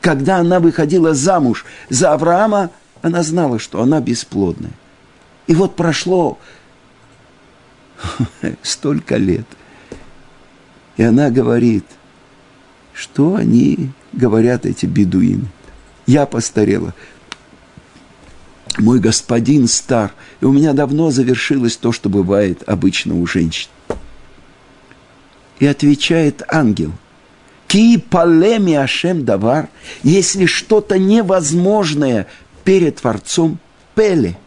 Когда 0.00 0.38
она 0.38 0.60
выходила 0.60 1.14
замуж 1.14 1.64
за 1.88 2.12
Авраама, 2.12 2.70
она 3.02 3.22
знала, 3.22 3.58
что 3.58 3.82
она 3.82 4.00
бесплодная. 4.00 4.72
И 5.46 5.54
вот 5.54 5.74
прошло 5.74 6.38
столько 8.62 9.16
лет. 9.16 9.46
И 10.96 11.02
она 11.02 11.30
говорит, 11.30 11.84
что 12.92 13.36
они 13.36 13.90
говорят, 14.12 14.66
эти 14.66 14.84
бедуины. 14.86 15.46
Я 16.06 16.26
постарела. 16.26 16.94
Мой 18.78 19.00
господин 19.00 19.66
стар, 19.68 20.12
и 20.40 20.44
у 20.44 20.52
меня 20.52 20.72
давно 20.72 21.10
завершилось 21.10 21.76
то, 21.76 21.92
что 21.92 22.08
бывает 22.08 22.62
обычно 22.66 23.20
у 23.20 23.26
женщин. 23.26 23.68
И 25.58 25.66
отвечает 25.66 26.42
ангел, 26.48 26.92
«Ки 27.66 27.98
палеми 27.98 28.74
ашем 28.74 29.24
давар, 29.24 29.68
если 30.02 30.46
что-то 30.46 30.98
невозможное 30.98 32.26
перед 32.64 32.96
Творцом, 32.96 33.58
пеле 33.94 34.38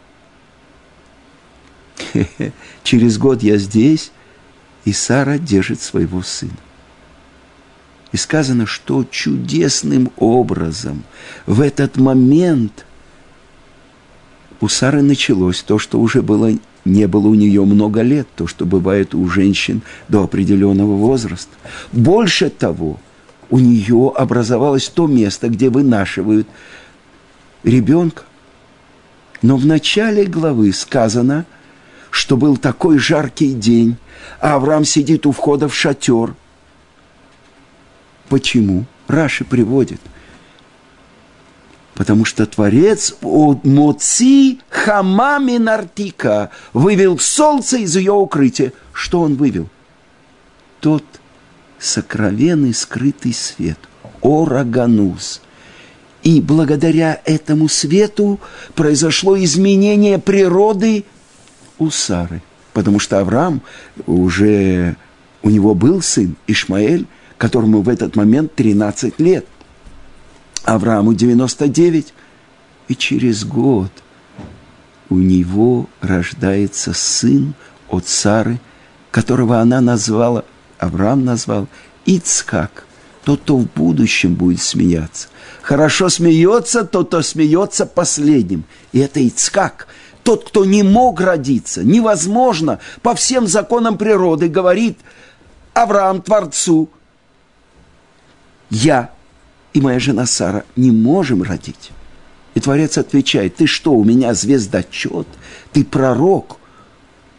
–Через 2.84 3.18
год 3.18 3.42
я 3.44 3.58
здесь, 3.58 4.12
и 4.86 4.94
Сара 4.94 5.38
держит 5.38 5.82
своего 5.82 6.22
сына. 6.22 6.52
И 8.12 8.18
сказано, 8.18 8.68
что 8.68 9.04
чудесным 9.04 10.12
образом 10.18 11.04
в 11.48 11.62
этот 11.62 11.98
момент 11.98 12.86
у 14.62 14.68
Сары 14.68 15.02
началось 15.02 15.62
то, 15.62 15.80
что 15.80 16.00
уже 16.00 16.22
было, 16.22 16.52
не 16.86 17.08
было 17.08 17.28
у 17.28 17.34
нее 17.34 17.64
много 17.66 18.02
лет, 18.02 18.28
то, 18.36 18.48
что 18.48 18.66
бывает 18.66 19.14
у 19.16 19.28
женщин 19.28 19.82
до 20.08 20.24
определенного 20.24 20.96
возраста. 20.96 21.52
Больше 21.92 22.50
того, 22.50 23.00
у 23.50 23.60
нее 23.60 24.12
образовалось 24.16 24.90
то 24.90 25.08
место, 25.08 25.50
где 25.50 25.70
вынашивают 25.70 26.48
ребенка. 27.64 28.24
Но 29.42 29.58
в 29.58 29.66
начале 29.66 30.26
главы 30.26 30.72
сказано– 30.74 31.46
что 32.14 32.38
был 32.38 32.58
такой 32.58 33.00
жаркий 33.00 33.54
день, 33.56 33.98
а 34.40 34.54
Авраам 34.54 34.86
сидит 34.86 35.26
у 35.26 35.32
входа 35.32 35.68
в 35.68 35.74
шатер. 35.74 36.36
Почему? 38.30 38.86
Раши 39.08 39.44
приводит. 39.44 40.00
Потому 41.96 42.26
что 42.26 42.46
Творец 42.46 43.16
Моци 43.22 44.58
Хамами 44.70 45.58
Нартика 45.58 46.50
вывел 46.74 47.20
солнце 47.20 47.78
из 47.78 47.96
ее 47.96 48.14
укрытия. 48.14 48.74
Что 48.94 49.22
он 49.22 49.36
вывел? 49.36 49.70
Тот 50.80 51.04
сокровенный 51.80 52.74
скрытый 52.74 53.34
свет. 53.34 53.78
Ороганус. 54.22 55.42
И 56.24 56.40
благодаря 56.40 57.22
этому 57.26 57.68
свету 57.68 58.40
произошло 58.76 59.38
изменение 59.38 60.18
природы 60.18 61.04
у 61.78 61.90
Сары, 61.90 62.42
потому 62.72 63.00
что 63.00 63.20
Авраам 63.20 63.62
уже, 64.08 64.96
у 65.42 65.50
него 65.50 65.76
был 65.76 66.02
сын 66.02 66.38
Ишмаэль, 66.48 67.06
которому 67.38 67.82
в 67.82 67.90
этот 67.90 68.16
момент 68.16 68.56
13 68.56 69.20
лет. 69.20 69.46
Аврааму 70.64 71.14
99, 71.14 72.14
и 72.88 72.96
через 72.96 73.46
год 73.46 73.92
у 75.10 75.16
него 75.16 75.88
рождается 76.02 76.94
сын 76.94 77.54
от 77.90 78.08
Сары, 78.08 78.60
которого 79.12 79.60
она 79.60 79.82
назвала, 79.82 80.46
Авраам 80.80 81.26
назвал 81.26 81.68
Ицхак, 82.06 82.86
тот, 83.24 83.42
кто 83.42 83.58
в 83.58 83.68
будущем 83.74 84.36
будет 84.36 84.62
смеяться. 84.62 85.28
Хорошо 85.62 86.10
смеется 86.10 86.84
тот, 86.84 87.08
кто 87.08 87.22
смеется 87.22 87.86
последним. 87.86 88.66
И 88.92 89.00
это 89.00 89.20
Ицхак– 89.20 89.88
тот, 90.24 90.48
кто 90.48 90.66
не 90.66 90.84
мог 90.84 91.20
родиться, 91.22 91.84
невозможно, 91.84 92.80
по 93.02 93.14
всем 93.14 93.46
законам 93.46 93.98
природы, 93.98 94.48
говорит 94.48 94.98
Авраам 95.74 96.22
Творцу, 96.22 96.90
я 98.70 99.12
и 99.74 99.82
моя 99.82 100.00
жена 100.00 100.26
Сара 100.26 100.64
не 100.76 100.92
можем 100.92 101.44
родить. 101.44 101.92
И 102.54 102.60
Творец 102.60 102.98
отвечает, 102.98 103.56
ты 103.56 103.68
что, 103.68 103.94
у 103.94 104.04
меня 104.04 104.34
звездочет, 104.34 105.28
ты 105.72 105.84
пророк. 105.84 106.58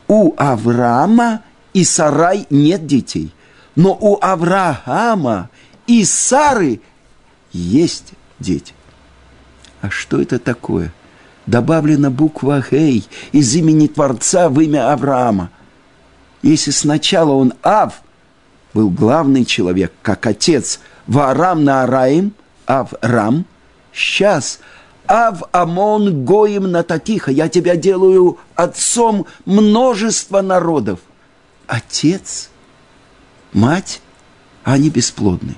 У 0.09 0.35
Авраама 0.37 1.43
и 1.73 1.85
Сарай 1.85 2.47
нет 2.51 2.87
детей, 2.87 3.33
но 3.75 3.97
у 3.99 4.19
Авраама 4.21 5.51
и 5.87 6.05
Сары 6.05 6.81
есть 7.53 8.13
дети. 8.39 8.75
А 9.81 9.91
что 9.91 10.21
это 10.21 10.39
такое– 10.39 10.93
добавлена 11.47 12.11
буква 12.11 12.65
«Гей» 12.71 13.05
из 13.33 13.55
имени 13.55 13.87
Творца 13.87 14.49
в 14.49 14.61
имя 14.61 14.93
Авраама. 14.93 15.51
Если 16.43 16.71
сначала 16.71 17.33
он 17.33 17.55
Ав, 17.63 18.03
был 18.75 18.91
главный 18.91 19.45
человек, 19.45 19.93
как 20.03 20.27
отец, 20.27 20.81
Варам 21.07 21.65
на 21.65 21.85
Араим, 21.85 22.35
Аврам, 22.67 23.47
сейчас 23.93 24.59
Ав 25.07 25.43
Амон 25.53 26.25
Гоим 26.25 26.71
на 26.71 26.83
Татиха, 26.83 27.31
я 27.31 27.49
тебя 27.49 27.77
делаю 27.77 28.39
отцом 28.55 29.27
множества 29.45 30.43
народов. 30.43 31.01
Отец, 31.67 32.51
мать, 33.53 34.01
они 34.65 34.91
бесплодны. 34.91 35.55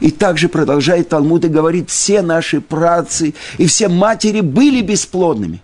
И 0.00 0.10
также 0.10 0.48
продолжает 0.48 1.08
Талмуд 1.08 1.44
и 1.46 1.48
говорит, 1.48 1.88
все 1.88 2.20
наши 2.20 2.60
працы 2.60 3.34
и 3.56 3.66
все 3.66 3.88
матери 3.88 4.40
были 4.40 4.82
бесплодными. 4.82 5.62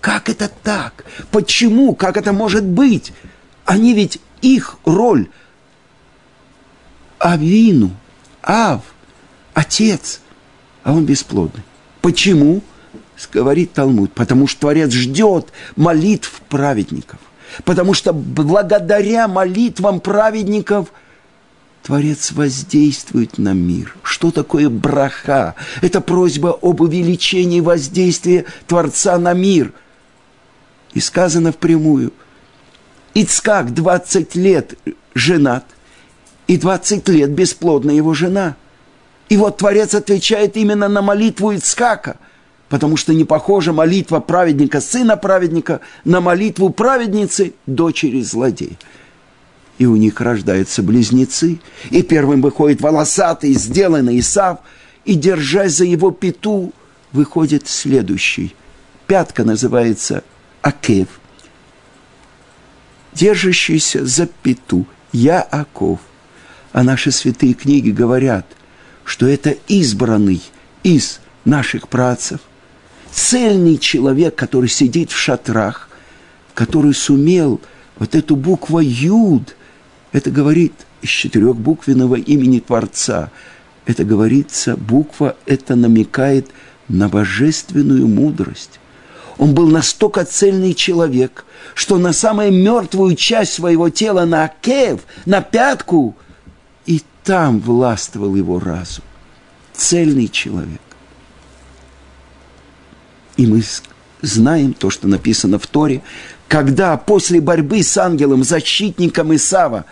Как 0.00 0.30
это 0.30 0.50
так? 0.62 1.04
Почему? 1.30 1.94
Как 1.94 2.16
это 2.16 2.32
может 2.32 2.64
быть? 2.64 3.12
Они 3.66 3.92
ведь 3.92 4.20
их 4.40 4.78
роль 4.84 5.28
Авину, 7.18 7.90
Ав, 8.42 8.82
отец, 9.54 10.20
а 10.82 10.92
он 10.92 11.04
бесплодный. 11.04 11.62
Почему? 12.00 12.62
Говорит 13.32 13.72
Талмуд, 13.72 14.12
потому 14.12 14.46
что 14.46 14.60
Творец 14.60 14.92
ждет 14.92 15.52
молитв 15.76 16.40
праведников. 16.48 17.18
Потому 17.64 17.94
что 17.94 18.12
благодаря 18.12 19.26
молитвам 19.26 20.00
праведников– 20.00 20.92
Творец 21.88 22.32
воздействует 22.32 23.38
на 23.38 23.54
мир. 23.54 23.96
Что 24.02 24.30
такое 24.30 24.68
браха? 24.68 25.54
Это 25.80 26.02
просьба 26.02 26.50
об 26.60 26.82
увеличении 26.82 27.60
воздействия 27.60 28.44
Творца 28.66 29.16
на 29.16 29.32
мир. 29.32 29.72
И 30.92 31.00
сказано 31.00 31.50
впрямую. 31.50 32.12
Ицкак 33.14 33.72
20 33.72 34.34
лет 34.34 34.78
женат, 35.14 35.64
и 36.48 36.56
20 36.56 37.08
лет 37.10 37.30
бесплодна 37.30 37.92
его 37.92 38.14
жена. 38.14 38.56
И 39.28 39.36
вот 39.36 39.58
Творец 39.58 39.94
отвечает 39.94 40.56
именно 40.56 40.88
на 40.88 41.02
молитву 41.02 41.54
Ицкака, 41.54 42.16
потому 42.70 42.96
что 42.96 43.14
не 43.14 43.24
похожа 43.24 43.72
молитва 43.72 44.18
праведника, 44.20 44.80
сына 44.80 45.16
праведника, 45.16 45.80
на 46.04 46.20
молитву 46.20 46.70
праведницы, 46.70 47.54
дочери 47.66 48.22
злодея. 48.22 48.76
и 49.76 49.86
у 49.86 49.94
них 49.94 50.20
рождаются 50.20 50.82
близнецы, 50.82 51.60
и 51.90 52.02
первым 52.02 52.40
выходит 52.40 52.80
волосатый, 52.80 53.52
сделанный 53.52 54.18
Исав, 54.18 54.58
и, 55.04 55.14
держась 55.14 55.74
за 55.74 55.84
его 55.84 56.10
пету, 56.10 56.72
выходит 57.12 57.68
следующий. 57.68 58.56
Пятка 59.06 59.44
называется 59.44 60.24
Акев, 60.62 61.08
держащийся 63.12 64.04
за 64.04 64.26
пету, 64.26 64.84
Яаков. 65.12 66.00
А 66.72 66.82
наши 66.82 67.10
святые 67.10 67.54
книги 67.54 67.90
говорят, 67.90 68.46
что 69.04 69.26
это 69.26 69.56
избранный 69.68 70.42
из 70.82 71.20
наших 71.44 71.88
працев, 71.88 72.40
цельный 73.10 73.78
человек, 73.78 74.34
который 74.34 74.68
сидит 74.68 75.10
в 75.10 75.16
шатрах, 75.16 75.88
который 76.54 76.94
сумел 76.94 77.60
вот 77.98 78.14
эту 78.14 78.36
букву 78.36 78.80
«Юд», 78.80 79.56
это 80.12 80.30
говорит 80.30 80.74
из 81.02 81.08
четырехбуквенного 81.08 82.16
имени 82.16 82.60
Творца, 82.60 83.30
это 83.86 84.04
говорится, 84.04 84.76
буква 84.76 85.36
это 85.46 85.74
намекает 85.74 86.48
на 86.88 87.08
божественную 87.08 88.06
мудрость. 88.06 88.78
Он 89.38 89.54
был 89.54 89.68
настолько 89.68 90.24
цельный 90.24 90.74
человек, 90.74 91.44
что 91.74 91.96
на 91.96 92.12
самую 92.12 92.52
мертвую 92.52 93.14
часть 93.14 93.52
своего 93.52 93.88
тела, 93.88 94.24
на 94.24 94.52
кев, 94.60 95.00
на 95.24 95.40
пятку, 95.40 96.16
там 97.28 97.60
властвовал 97.60 98.34
его 98.36 98.58
разум. 98.58 99.04
Цельный 99.74 100.28
человек. 100.28 100.80
И 103.36 103.46
мы 103.46 103.62
знаем 104.22 104.72
то, 104.72 104.88
что 104.88 105.08
написано 105.08 105.58
в 105.58 105.66
Торе, 105.66 106.00
когда 106.48 106.96
после 106.96 107.42
борьбы 107.42 107.82
с 107.82 107.98
ангелом, 107.98 108.44
защитником 108.44 109.36
Исава, 109.36 109.84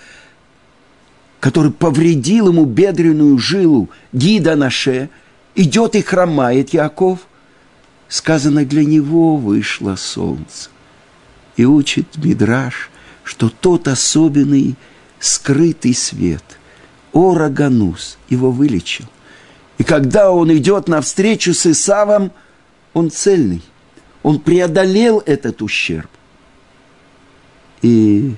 который 1.38 1.72
повредил 1.72 2.48
ему 2.48 2.64
бедренную 2.64 3.36
жилу, 3.36 3.90
гида 4.14 4.56
Наше, 4.56 5.10
идет 5.54 5.94
и 5.94 6.00
хромает 6.00 6.70
Яков, 6.70 7.18
сказано, 8.08 8.64
для 8.64 8.82
него 8.86 9.36
вышло 9.36 9.96
солнце. 9.96 10.70
И 11.58 11.66
учит 11.66 12.16
Мидраш, 12.16 12.88
что 13.24 13.50
тот 13.50 13.88
особенный 13.88 14.74
скрытый 15.20 15.92
свет, 15.92 16.42
Ораганус, 17.16 18.18
его 18.28 18.50
вылечил. 18.50 19.06
И 19.78 19.84
когда 19.84 20.30
он 20.30 20.54
идет 20.56 20.88
навстречу 20.88 21.54
с 21.54 21.66
Исавом– 21.66 22.30
он 22.96 23.10
цельный. 23.10 23.60
Он 24.22 24.40
преодолел 24.40 25.22
этот 25.26 25.60
ущерб. 25.60 26.08
И 27.82 28.34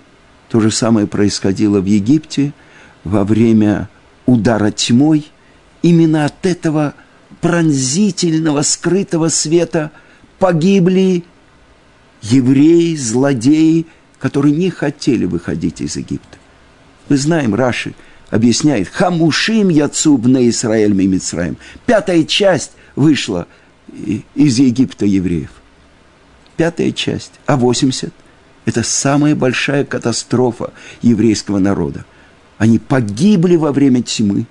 то 0.48 0.58
же 0.58 0.72
самое 0.72 1.06
происходило 1.06 1.80
в 1.80 1.84
Египте 1.84 2.52
во 3.04 3.22
время 3.22 3.88
удара 4.26 4.72
тьмой. 4.72 5.30
Именно 5.82 6.24
от 6.24 6.44
этого 6.44 6.94
пронзительного, 7.40 8.62
скрытого 8.62 9.28
света 9.28 9.92
погибли 10.40 11.22
евреи, 12.20 12.96
злодеи, 12.96 13.86
которые 14.18 14.56
не 14.56 14.70
хотели 14.70 15.24
выходить 15.24 15.80
из 15.80 15.94
Египта. 15.94 16.36
Мы 17.08 17.16
знаем, 17.16 17.54
Раши 17.54 17.94
объясняет, 18.30 18.88
«Хамушим 18.88 19.68
яцуб 19.68 20.26
на 20.26 20.48
Исраэль 20.48 20.92
Мимицраем». 20.92 21.56
Пятая 21.86 22.24
часть 22.24 22.72
вышла– 22.96 23.46
из 24.34 24.58
Египта 24.58 25.06
евреев. 25.06 25.50
Пятая 26.56 26.92
часть, 26.92 27.32
а 27.46 27.56
80– 27.56 28.12
это 28.64 28.82
самая 28.82 29.34
большая 29.34 29.84
катастрофа 29.84 30.72
еврейского 31.02 31.58
народа. 31.58 32.04
Они 32.58 32.78
погибли 32.78 33.56
во 33.56 33.72
время 33.72 34.02
тьмы, 34.02 34.46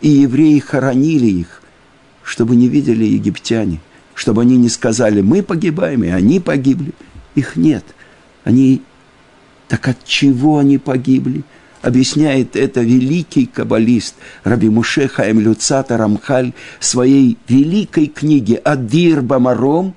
и 0.00 0.08
евреи 0.08 0.58
хоронили 0.58 1.26
их, 1.26 1.62
чтобы 2.22 2.56
не 2.56 2.68
видели 2.68 3.04
египтяне, 3.04 3.80
чтобы 4.14 4.42
они 4.42 4.56
не 4.56 4.68
сказали, 4.68 5.20
мы 5.20 5.42
погибаем, 5.42 6.04
и 6.04 6.08
они 6.08 6.40
погибли. 6.40 6.92
Их 7.34 7.56
нет. 7.56 7.84
Они... 8.44 8.82
Так 9.68 9.86
от 9.86 10.04
чего 10.04 10.58
они 10.58 10.78
погибли? 10.78 11.44
Объясняет 11.82 12.56
это 12.56 12.82
великий 12.82 13.46
каббалист 13.46 14.14
Раби 14.44 14.68
Муше 14.68 15.08
Хаим 15.08 15.40
Люцата 15.40 15.96
Рамхаль 15.96 16.52
в 16.78 16.84
своей 16.84 17.38
великой 17.48 18.06
книге 18.06 18.56
«Адир 18.56 19.22
Бамаром». 19.22 19.94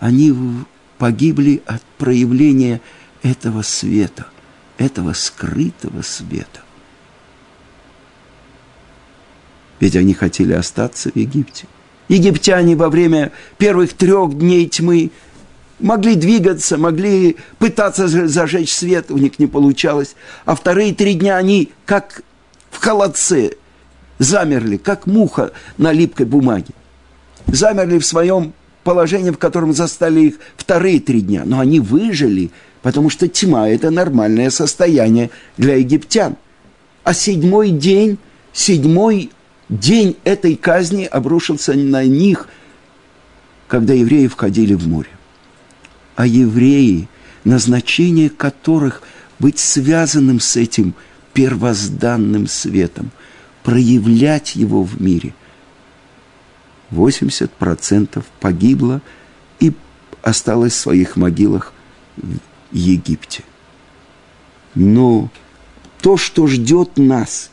Они 0.00 0.34
погибли 0.96 1.62
от 1.66 1.82
проявления 1.98 2.80
этого 3.22 3.60
света, 3.60 4.26
этого 4.78 5.12
скрытого 5.12 6.00
света. 6.00 6.62
Ведь 9.80 9.96
они 9.96 10.14
хотели 10.14 10.54
остаться 10.54 11.10
в 11.10 11.16
Египте. 11.16 11.66
Египтяне 12.08 12.74
во 12.74 12.88
время 12.88 13.32
первых 13.58 13.92
трех 13.92 14.38
дней 14.38 14.66
тьмы 14.66 15.10
могли 15.82 16.14
двигаться, 16.14 16.78
могли 16.78 17.36
пытаться 17.58 18.08
зажечь 18.08 18.72
свет, 18.72 19.10
у 19.10 19.18
них 19.18 19.38
не 19.38 19.46
получалось. 19.46 20.14
А 20.44 20.54
вторые 20.54 20.94
три 20.94 21.14
дня 21.14 21.36
они 21.36 21.70
как 21.84 22.22
в 22.70 22.78
холодце 22.78 23.56
замерли, 24.18 24.76
как 24.76 25.06
муха 25.06 25.52
на 25.76 25.92
липкой 25.92 26.26
бумаге. 26.26 26.72
Замерли 27.46 27.98
в 27.98 28.06
своем 28.06 28.54
положении, 28.84 29.30
в 29.30 29.38
котором 29.38 29.72
застали 29.72 30.20
их 30.20 30.34
вторые 30.56 31.00
три 31.00 31.20
дня. 31.20 31.42
Но 31.44 31.60
они 31.60 31.80
выжили, 31.80 32.50
потому 32.82 33.10
что 33.10 33.28
тьма– 33.28 33.68
это 33.70 33.90
нормальное 33.90 34.50
состояние 34.50 35.30
для 35.56 35.76
египтян. 35.76 36.36
А 37.04 37.14
седьмой 37.14 37.70
день, 37.70 38.18
седьмой 38.52 39.30
день 39.68 40.16
этой 40.24 40.54
казни 40.54 41.04
обрушился 41.04 41.74
на 41.74 42.04
них, 42.04 42.48
когда 43.66 43.92
евреи 43.92 44.28
входили 44.28 44.74
в 44.74 44.86
море 44.86 45.10
а 46.16 46.26
евреи, 46.26 47.08
назначение 47.44 48.30
которых 48.30 49.02
быть 49.38 49.58
связанным 49.58 50.40
с 50.40 50.56
этим 50.56 50.94
первозданным 51.32 52.46
светом, 52.46 53.10
проявлять 53.62 54.54
его 54.54 54.82
в 54.82 55.00
мире. 55.00 55.34
80% 56.90 58.22
погибло 58.40 59.00
и 59.60 59.72
осталось 60.22 60.74
в 60.74 60.76
своих 60.80 61.16
могилах 61.16 61.72
в 62.16 62.38
Египте. 62.70 63.42
Но 64.74 65.30
то, 66.00 66.16
что 66.16 66.46
ждет 66.46 66.98
нас, 66.98 67.50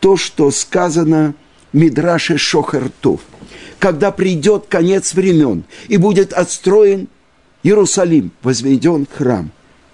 то, 0.00 0.16
что 0.16 0.50
сказано 0.50 1.34
Мидраше 1.72 2.38
Шохертов, 2.38 3.20
когда 3.78 4.10
придет 4.10 4.66
конец 4.68 5.14
времен 5.14 5.64
и 5.88 5.96
будет 5.96 6.32
отстроен 6.32 7.08
Иерусалим, 7.62 8.30
возведен 8.42 9.06
храм. 9.06 9.50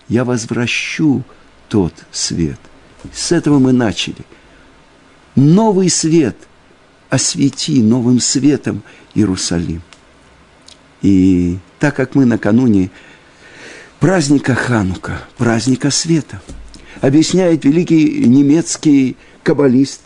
Я 0.09 0.25
возвращу 0.25 1.23
тот 1.69 1.95
свет. 2.11 2.59
С 3.13 3.33
этого 3.33 3.59
мы 3.59 3.73
начали. 3.73 4.25
Новый 5.35 5.89
свет 5.89 6.37
освети 7.09 7.83
новым 7.83 8.21
светом 8.21 8.83
Иерусалим. 9.15 9.83
И 11.03 11.59
так 11.79 11.97
как 11.97 12.15
мы 12.15 12.25
накануне 12.25 12.91
праздника 14.01 14.55
Ханука, 14.55 15.23
праздника 15.37 15.91
света, 15.91 16.41
объясняет 17.01 17.65
великий 17.65 18.25
немецкий 18.27 19.17
каббалист 19.43 20.01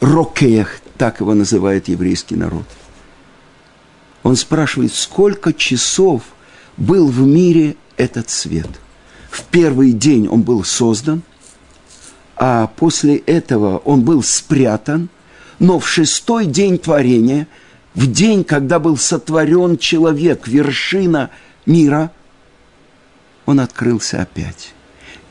Рокех 0.00 0.80
так 1.00 1.20
его 1.20 1.32
называет 1.32 1.88
еврейский 1.88 2.36
народ. 2.36 2.66
Он 4.22 4.36
спрашивает, 4.36 4.92
сколько 4.92 5.54
часов 5.54 6.20
был 6.76 7.06
в 7.06 7.20
мире 7.20 7.76
этот 7.96 8.28
свет. 8.28 8.68
В 9.30 9.44
первый 9.44 9.92
день 9.92 10.28
он 10.28 10.42
был 10.42 10.62
создан, 10.62 11.22
а 12.36 12.66
после 12.66 13.16
этого 13.16 13.78
он 13.78 14.02
был 14.02 14.22
спрятан, 14.22 15.08
но 15.58 15.78
в 15.78 15.88
шестой 15.88 16.44
день 16.44 16.76
творения, 16.76 17.48
в 17.94 18.06
день, 18.06 18.44
когда 18.44 18.78
был 18.78 18.98
сотворен 18.98 19.78
человек, 19.78 20.46
вершина 20.46 21.30
мира, 21.64 22.10
он 23.46 23.58
открылся 23.58 24.20
опять. 24.20 24.74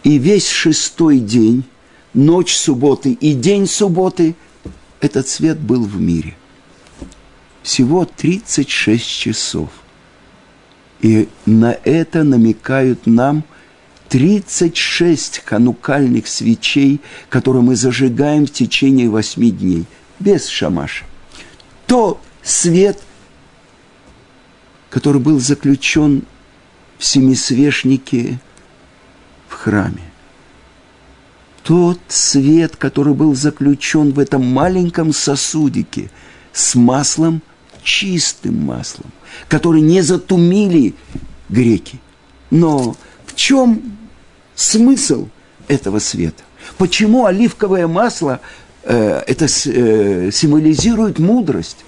И 0.03 0.17
весь 0.17 0.47
шестой 0.47 1.19
день, 1.19 1.63
ночь 2.15 2.55
субботы 2.55 3.11
и 3.11 3.35
день 3.35 3.67
субботы– 3.67 4.35
этот 5.01 5.27
свет 5.27 5.59
был 5.59 5.83
в 5.83 5.99
мире. 5.99 6.35
Всего 7.63 8.05
36 8.05 9.05
часов. 9.05 9.69
И 11.01 11.29
на 11.45 11.77
это 11.83 12.23
намекают 12.23 13.05
нам 13.05 13.43
36 14.09 15.43
ханукальных 15.45 16.27
свечей, 16.27 16.99
которые 17.29 17.61
мы 17.61 17.75
зажигаем 17.75 18.47
в 18.47 18.51
течение 18.51 19.09
восьми 19.09 19.51
дней, 19.51 19.85
без 20.19 20.47
шамаша. 20.47 21.05
То 21.85 22.19
свет, 22.41 23.01
который 24.89 25.21
был 25.21 25.39
заключен 25.39 26.23
в 26.97 27.05
семисвешнике 27.05 28.39
в 29.47 29.53
храме. 29.53 30.03
Тот 31.69 31.99
свет, 32.07 32.77
который 32.77 33.13
был 33.13 33.35
заключен 33.35 34.11
в 34.11 34.17
этом 34.17 34.43
маленьком 34.43 35.13
сосудике 35.13 36.09
с 36.51 36.73
маслом, 36.73 37.43
чистым 37.83 38.65
маслом, 38.65 39.11
который 39.47 39.81
не 39.81 40.01
затумили 40.01 40.95
греки. 41.47 41.99
Но 42.49 42.95
в 43.23 43.35
чем 43.35 43.99
смысл 44.55 45.27
этого 45.67 45.99
света? 45.99 46.41
Почему 46.79 47.27
оливковое 47.27 47.85
масло 47.87 48.41
э, 48.81 49.21
это 49.27 49.45
э, 49.45 50.31
символизирует 50.33 51.19
мудрость? 51.19 51.85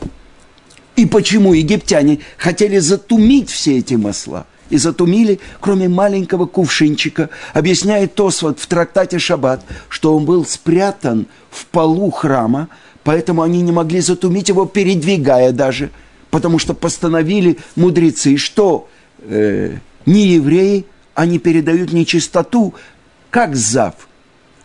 И 0.95 1.07
почему 1.07 1.53
египтяне 1.53 2.19
хотели 2.37 2.77
затумить 2.77 3.49
все 3.49 3.79
эти 3.79 3.95
масла? 3.95 4.45
И 4.71 4.77
затумили, 4.77 5.39
кроме 5.59 5.89
маленького 5.89 6.45
кувшинчика, 6.45 7.29
объясняет 7.53 8.15
Тосфот 8.15 8.57
в 8.57 8.65
трактате 8.67 9.19
Шаббат, 9.19 9.63
что 9.89 10.15
он 10.15 10.23
был 10.23 10.45
спрятан 10.45 11.27
в 11.49 11.65
полу 11.65 12.09
храма, 12.09 12.69
поэтому 13.03 13.41
они 13.41 13.61
не 13.61 13.73
могли 13.73 13.99
затумить 13.99 14.47
его, 14.47 14.65
передвигая 14.65 15.51
даже, 15.51 15.91
потому 16.29 16.57
что 16.57 16.73
постановили 16.73 17.57
мудрецы, 17.75 18.37
что 18.37 18.87
э, 19.19 19.75
не 20.05 20.27
евреи, 20.27 20.85
они 21.15 21.37
передают 21.37 21.91
нечистоту, 21.91 22.73
как 23.29 23.57
зав, 23.57 23.95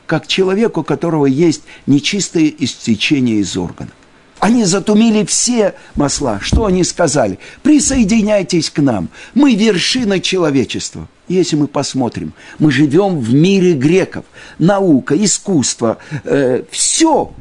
как 0.07 0.29
человеку, 0.29 0.83
у 0.83 0.85
которого 0.85 1.27
есть 1.27 1.63
нечистое 1.89 2.53
истечение 2.57 3.41
из 3.41 3.57
органов. 3.57 3.95
Они 4.39 4.65
затумили 4.65 5.25
все 5.25 5.75
масла. 5.95 6.41
Что 6.43 6.67
они 6.67 6.85
сказали? 6.85 7.39
Присоединяйтесь 7.63 8.71
к 8.71 8.81
нам. 8.81 9.09
Мы 9.35 9.55
вершина 9.55 10.21
человечества. 10.21 11.09
Если 11.29 11.57
мы 11.57 11.67
посмотрим, 11.67 12.35
мы 12.59 12.71
живем 12.71 13.19
в 13.19 13.33
мире 13.33 13.73
греков. 13.73 14.25
Наука, 14.59 15.17
искусство, 15.17 15.99
э, 16.25 16.65
все. 16.71 17.33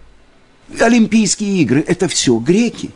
Олимпийские 0.79 1.57
игры– 1.61 1.83
это 1.87 2.07
все 2.07 2.37
греки. 2.39 2.91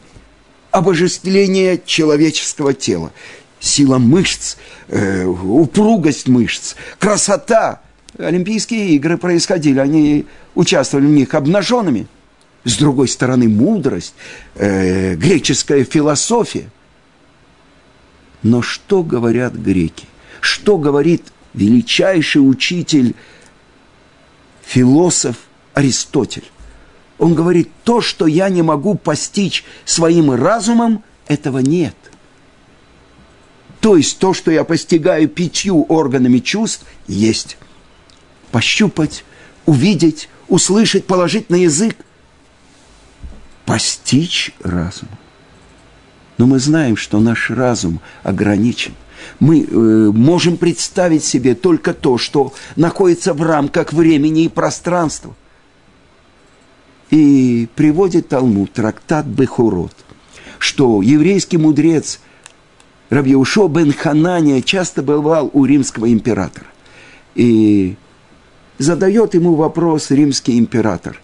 Обожествление 0.72 1.82
человеческого 1.86 2.74
тела. 2.74 3.12
Сила 3.60 3.98
мышц, 3.98 4.56
э, 4.88 5.26
упругость 5.26 6.28
мышц, 6.30 6.76
красота. 6.98 7.82
Олимпийские 8.18 8.92
игры 8.92 9.18
происходили, 9.18 9.80
они 9.80 10.26
участвовали 10.56 11.06
в 11.06 11.12
них 11.12 11.34
обнаженными– 11.34 12.08
с 12.64 12.78
другой 12.78 13.08
стороны 13.08 13.48
мудрость, 13.48 14.14
э, 14.56 15.16
греческая 15.16 15.84
философия. 15.84 16.70
Но 18.44 18.62
что 18.62 19.04
говорят 19.04 19.54
греки? 19.54 20.06
Что 20.42 20.78
говорит 20.78 21.24
величайший 21.54 22.40
учитель, 22.40 23.16
философ 24.64 25.38
Аристотель? 25.74 26.46
Он 27.18 27.34
говорит, 27.34 27.70
то, 27.84 28.00
что 28.00 28.28
я 28.28 28.50
не 28.50 28.62
могу 28.62 28.96
постичь 28.96 29.66
своим 29.84 30.32
разумом, 30.32 31.04
этого 31.28 31.60
нет. 31.60 31.96
То 33.82 33.98
есть 33.98 34.20
то, 34.20 34.34
что 34.34 34.52
я 34.52 34.64
постигаю 34.64 35.28
пятью 35.28 35.84
органами 35.84 36.40
чувств, 36.40 36.86
есть. 37.08 37.58
Пощупать, 38.52 39.24
увидеть, 39.66 40.30
услышать, 40.48 41.06
положить 41.06 41.50
на 41.50 41.56
язык– 41.56 41.96
постичь 43.70 44.52
разум. 44.64 45.10
Но 46.40 46.48
мы 46.48 46.58
знаем, 46.58 46.98
что 46.98 47.20
наш 47.20 47.52
разум 47.52 48.00
ограничен. 48.24 48.94
Мы 49.40 49.62
э, 49.62 49.68
можем 50.12 50.58
представить 50.58 51.24
себе 51.24 51.54
только 51.54 51.94
то, 51.94 52.18
что 52.18 52.52
находится 52.76 53.32
в 53.36 53.44
рамках 53.44 53.94
времени 53.94 54.46
и 54.46 54.50
пространства. 54.50 55.36
И 57.12 57.68
приводит 57.76 58.30
Талмуд, 58.30 58.74
трактат 58.74 59.28
Бехурот, 59.28 59.94
что 60.58 61.04
еврейский 61.04 61.58
мудрец 61.58 62.22
Равьеушо 63.12 63.68
бен 63.68 63.94
Ханания 63.94 64.64
часто 64.64 65.04
бывал 65.04 65.52
у 65.54 65.66
римского 65.66 66.12
императора. 66.12 66.66
И 67.36 67.98
задает 68.80 69.36
ему 69.36 69.54
вопрос 69.54 70.10
римский 70.10 70.58
император, 70.58 71.22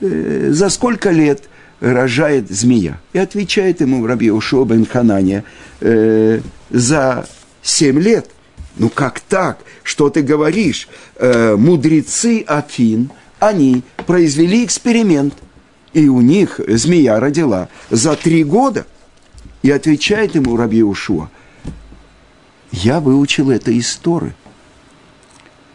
э, 0.00 0.50
за 0.52 0.68
сколько 0.68 1.10
лет 1.10 1.48
рожает 1.80 2.50
змея. 2.50 3.00
И 3.12 3.18
отвечает 3.18 3.80
ему 3.80 4.06
Раби 4.06 4.30
Ушо 4.30 4.64
бен 4.64 4.86
Ханания 4.86 5.44
э, 5.80 6.40
за 6.70 7.26
семь 7.62 7.98
лет. 7.98 8.30
Ну 8.76 8.88
как 8.88 9.20
так? 9.20 9.58
Что 9.82 10.10
ты 10.10 10.22
говоришь? 10.22 10.88
Э, 11.16 11.56
мудрецы 11.56 12.44
Афин, 12.46 13.10
они 13.38 13.82
произвели 14.06 14.64
эксперимент, 14.64 15.34
и 15.92 16.08
у 16.08 16.20
них 16.20 16.60
змея 16.68 17.18
родила 17.18 17.68
за 17.90 18.14
три 18.14 18.44
года. 18.44 18.86
И 19.62 19.70
отвечает 19.70 20.34
ему 20.34 20.56
Раби 20.56 20.82
Ушуа, 20.82 21.28
я 22.72 23.00
выучил 23.00 23.50
это 23.50 23.70
из 23.70 23.94
Торы. 23.96 24.34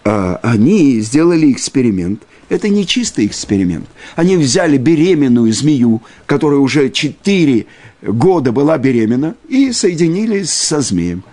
А 0.03 0.39
они 0.43 0.99
сделали 1.01 1.51
эксперимент– 1.51 2.23
это 2.49 2.69
не 2.69 2.85
чистый 2.85 3.25
эксперимент. 3.25 3.87
Они 4.15 4.37
взяли 4.37 4.77
беременную 4.77 5.51
змею, 5.51 6.01
которая 6.25 6.59
уже 6.59 6.89
четыре 6.89 7.65
года 8.01 8.51
была 8.51 8.77
беременна, 8.77 9.35
и 9.47 9.71
соединились 9.71 10.51
со 10.51 10.81
змеем. 10.81 11.23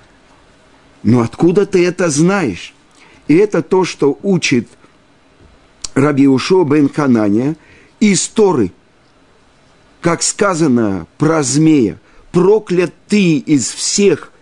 Но 1.03 1.21
откуда 1.21 1.67
ты 1.67 1.85
это 1.87 2.09
знаешь? 2.09 2.75
И 3.29 3.35
это 3.35 3.63
то, 3.63 3.85
что 3.85 4.19
учит 4.23 4.69
Раби 5.95 6.27
Ушо 6.27 6.65
бен 6.65 6.89
Ханания 6.89 7.57
из 8.01 8.27
Торы. 8.29 8.73
Как 10.01 10.23
сказано 10.23 11.07
про 11.19 11.43
змея, 11.43 11.99
проклят 12.33 12.93
ты 13.09 13.39
из 13.39 13.71
всех 13.71 14.33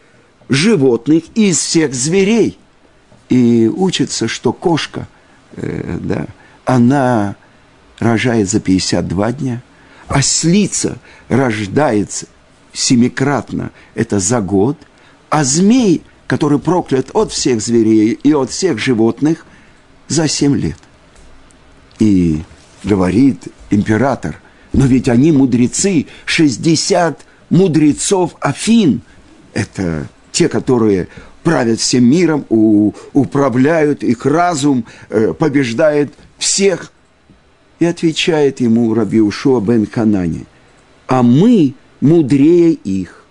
животных, 0.49 1.25
из 1.35 1.59
всех 1.59 1.95
зверей. 1.95 2.59
И 3.29 3.69
учится, 3.69 4.29
что 4.29 4.53
кошка, 4.53 5.09
э, 5.57 5.99
да, 6.01 6.27
она 6.71 7.35
рожает 7.99 8.49
за 8.49 8.61
52 8.61 9.33
дня, 9.33 9.63
а 10.07 10.23
слица 10.23 10.99
рождается 11.29 12.27
семикратно, 12.73 13.73
это 13.97 14.21
за 14.21 14.41
год, 14.41 14.79
а 15.31 15.43
змей, 15.43 16.03
который 16.29 16.61
проклят 16.61 17.11
от 17.13 17.33
всех 17.33 17.61
зверей 17.61 18.13
и 18.13 18.33
от 18.33 18.53
всех 18.53 18.79
животных, 18.79 19.45
за 20.07 20.29
7 20.29 20.57
лет. 20.57 20.79
И 21.99 22.43
говорит 22.85 23.49
император, 23.71 24.41
но 24.73 24.87
ведь 24.87 25.09
они 25.09 25.33
мудрецы, 25.33 26.07
60 26.25 27.21
мудрецов 27.51 28.37
Афин, 28.39 29.03
это 29.55 30.07
те, 30.31 30.49
которые 30.49 31.09
правят 31.43 31.81
всем 31.81 32.05
миром, 32.05 32.47
управляют, 32.49 34.05
их 34.05 34.25
разум 34.25 34.85
э, 35.09 35.33
побеждает 35.33 36.15
всех. 36.41 36.91
И 37.79 37.85
отвечает 37.85 38.61
ему 38.61 38.93
Раби 38.93 39.21
Ушуа 39.21 39.61
бен 39.61 39.87
Ханани, 39.87 40.45
а 41.07 41.23
мы 41.23 41.75
мудрее 42.01 42.73
их. 42.73 43.25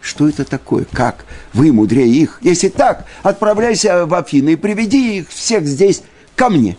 Что 0.00 0.28
это 0.28 0.44
такое? 0.44 0.86
Как? 0.92 1.24
Вы 1.52 1.72
мудрее 1.72 2.08
их? 2.08 2.38
Если 2.42 2.68
так, 2.68 3.06
отправляйся 3.22 4.04
в 4.06 4.14
Афины 4.14 4.50
и 4.50 4.56
приведи 4.56 5.18
их 5.18 5.30
всех 5.30 5.64
здесь 5.66 6.02
ко 6.34 6.50
мне. 6.50 6.76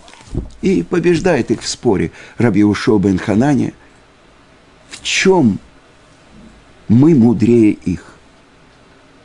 И 0.62 0.84
побеждает 0.84 1.52
их 1.52 1.62
в 1.62 1.68
споре 1.68 2.12
Раби 2.38 2.64
Ушо 2.64 3.00
бен 3.00 3.18
Ханане. 3.18 3.74
В 4.90 5.02
чем 5.02 5.60
мы 6.88 7.16
мудрее 7.16 7.72
их? 7.72 8.18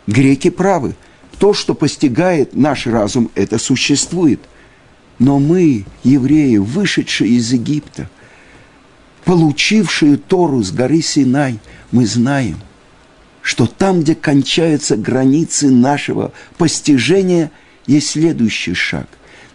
Греки 0.07 0.49
правы. 0.49 0.95
То, 1.39 1.53
что 1.53 1.75
постигает 1.75 2.55
наш 2.55 2.87
разум, 2.87 3.31
это 3.35 3.59
существует. 3.59 4.41
Но 5.19 5.39
мы, 5.39 5.85
евреи, 6.03 6.57
вышедшие 6.57 7.33
из 7.33 7.53
Египта, 7.53 8.09
получившие 9.25 10.17
Тору 10.17 10.63
с 10.63 10.73
горы 10.73 11.01
Синай, 11.01 11.59
мы 11.91 12.07
знаем, 12.07 12.59
что 13.41 13.67
там, 13.67 14.01
где 14.01 14.15
кончаются 14.15 14.97
границы 14.97 15.71
нашего 15.71 16.33
постижения, 16.59 17.51
есть 17.87 18.11
следующий 18.11 18.75
шаг. 18.75 19.07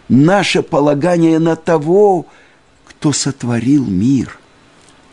Наше 0.08 0.62
полагание 0.62 1.38
на 1.38 1.56
того, 1.56 2.26
кто 2.86 3.12
сотворил 3.12 3.84
мир. 3.84 4.38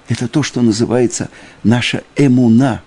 Это 0.07 0.27
то, 0.27 0.43
что 0.43 0.61
называется 0.61 1.29
наша 1.63 2.03
эмуна. 2.15 2.81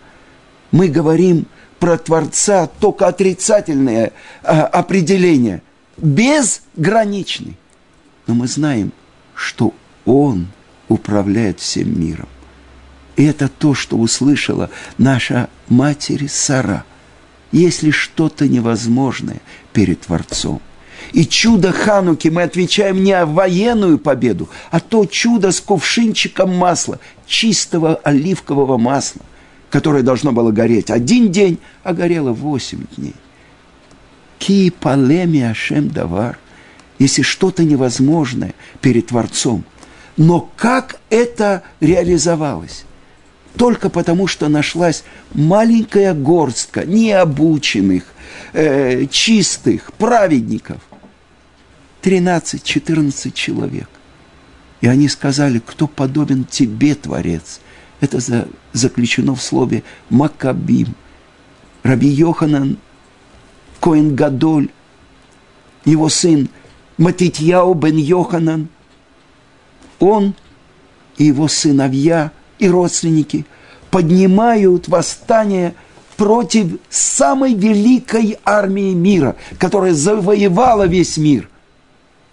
Мы 0.71 0.88
говорим 0.88 1.47
про 1.79 1.99
Творца 1.99 2.66
только 2.66 3.07
отрицательное 3.07 4.12
а, 4.42 4.62
определение– 4.66 5.62
безграничный. 5.99 7.57
Но 8.27 8.35
мы 8.35 8.47
знаем, 8.47 8.93
что 9.35 9.75
Он 10.05 10.49
управляет 10.89 11.61
всем 11.61 12.01
миром. 12.01 12.29
И 13.17 13.25
это 13.25 13.49
то, 13.49 13.75
что 13.75 13.97
услышала 13.97 14.71
наша 14.97 15.49
матерь 15.69 16.29
Сара. 16.29 16.85
Если 17.51 17.91
что-то 17.91 18.47
невозможное 18.47 19.41
перед 19.73 20.03
Творцом. 20.03 20.61
И 21.13 21.25
чудо 21.25 21.73
Хануки 21.73 22.29
мы 22.29 22.43
отвечаем 22.43 23.03
не 23.03 23.13
о 23.13 23.27
военную 23.27 23.99
победу, 23.99 24.49
а 24.71 24.81
то 24.81 25.07
чудо 25.07 25.53
с 25.53 25.61
кувшинчиком 25.61 26.55
масла, 26.55 27.01
чистого 27.27 27.97
оливкового 27.97 28.77
масла, 28.77 29.23
которое 29.71 30.03
должно 30.03 30.33
было 30.33 30.51
гореть 30.51 30.91
один 30.91 31.31
день, 31.31 31.59
а 31.83 31.95
горело 31.95 32.33
восемь 32.33 32.85
дней. 32.97 33.15
Ки 34.49 34.71
палеми 34.71 35.41
ашем 35.41 35.91
давар, 35.91 36.39
если 36.99 37.21
что-то 37.21 37.65
невозможное 37.65 38.55
перед 38.81 39.09
Творцом. 39.09 39.63
Но 40.17 40.51
как 40.57 41.01
это 41.11 41.65
реализовалось? 41.81 42.87
Только 43.59 43.91
потому, 43.91 44.27
что 44.27 44.49
нашлась 44.49 45.05
маленькая 45.35 46.15
горстка 46.15 46.87
необученных, 46.87 48.05
э, 48.55 49.05
чистых 49.11 49.93
праведников, 49.99 50.81
13-14 52.01 53.33
человек. 53.33 53.91
И 54.81 54.87
они 54.87 55.11
сказали, 55.11 55.59
кто 55.59 55.87
подобен 55.87 56.47
тебе, 56.47 56.95
Творец. 56.95 57.61
Это 58.01 58.19
за, 58.19 58.49
заключено 58.73 59.35
в 59.35 59.43
слове 59.43 59.83
Макабим. 60.09 60.95
Раби 61.83 62.09
Йоханан, 62.09 62.79
Коин 63.88 64.14
Гадоль, 64.14 64.68
его 65.87 66.11
сын 66.11 66.51
Матитьяу 66.98 67.72
бен 67.72 67.96
Йоханан, 67.96 68.68
он 69.98 70.35
и 71.16 71.24
его 71.24 71.48
сыновья 71.48 72.33
и 72.59 72.68
родственники 72.68 73.46
поднимают 73.90 74.88
восстание– 74.88 75.74
против 76.18 76.81
самой 76.90 77.55
великой 77.55 78.38
армии 78.44 78.92
мира, 78.92 79.37
которая 79.59 79.94
завоевала 79.94 80.87
весь 80.87 81.16
мир. 81.16 81.48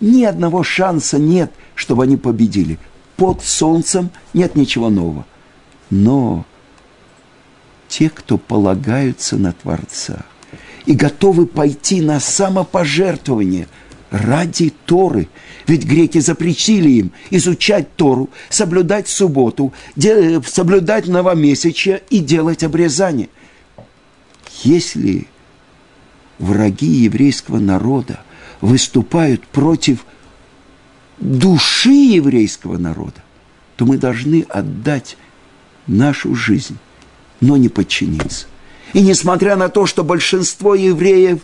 Ни 0.01 0.25
одного 0.25 0.63
шанса 0.63 1.19
нет, 1.19 1.53
чтобы 1.75 2.03
они 2.03 2.17
победили. 2.17 2.79
Под 3.15 3.43
солнцем 3.43 4.09
нет 4.33 4.55
ничего 4.55 4.89
нового. 4.89 5.25
Но 5.91 6.45
те, 7.87 8.09
кто 8.09 8.39
полагаются 8.39 9.37
на 9.37 9.53
Творца 9.53 10.25
и 10.85 10.93
готовы 10.93 11.45
пойти 11.45 12.01
на 12.01 12.19
самопожертвование 12.19 13.67
ради 14.11 14.71
Торы, 14.85 15.27
ведь 15.67 15.85
греки 15.85 16.19
запретили 16.19 16.89
им 16.89 17.11
изучать 17.31 17.95
Тору, 17.95 18.29
соблюдать 18.49 19.07
субботу, 19.07 19.73
соблюдать 20.45 21.07
новомесячье 21.07 22.01
и 22.09 22.19
делать 22.19 22.63
обрезание– 22.63 23.29
если 24.63 25.27
враги 26.39 26.87
еврейского 26.87 27.59
народа 27.59 28.21
выступают 28.61 29.45
против 29.47 30.05
души 31.19 31.91
еврейского 31.91 32.77
народа, 32.77 33.23
то 33.75 33.85
мы 33.85 33.97
должны 33.97 34.41
отдать 34.49 35.17
нашу 35.87 36.35
жизнь, 36.35 36.77
но 37.41 37.57
не 37.57 37.69
подчиниться. 37.69 38.47
И 38.95 39.01
несмотря 39.01 39.57
на 39.57 39.67
то, 39.67 39.85
что 39.85 40.03
большинство 40.05 40.73
евреев 40.73 41.39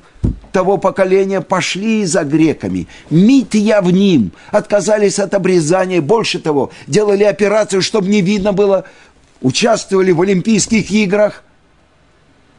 того 0.54 0.78
поколения 0.78 1.42
пошли 1.42 2.06
за 2.06 2.24
греками, 2.24 2.88
мит 3.10 3.54
явним, 3.54 4.32
отказались 4.52 5.20
от 5.20 5.34
обрезания, 5.34 6.02
больше 6.02 6.40
того, 6.40 6.72
делали 6.88 7.24
операцию, 7.24 7.82
чтобы 7.82 8.08
не 8.08 8.22
видно 8.22 8.54
было, 8.54 8.86
участвовали 9.42 10.12
в 10.12 10.22
Олимпийских 10.22 10.90
играх– 10.92 11.44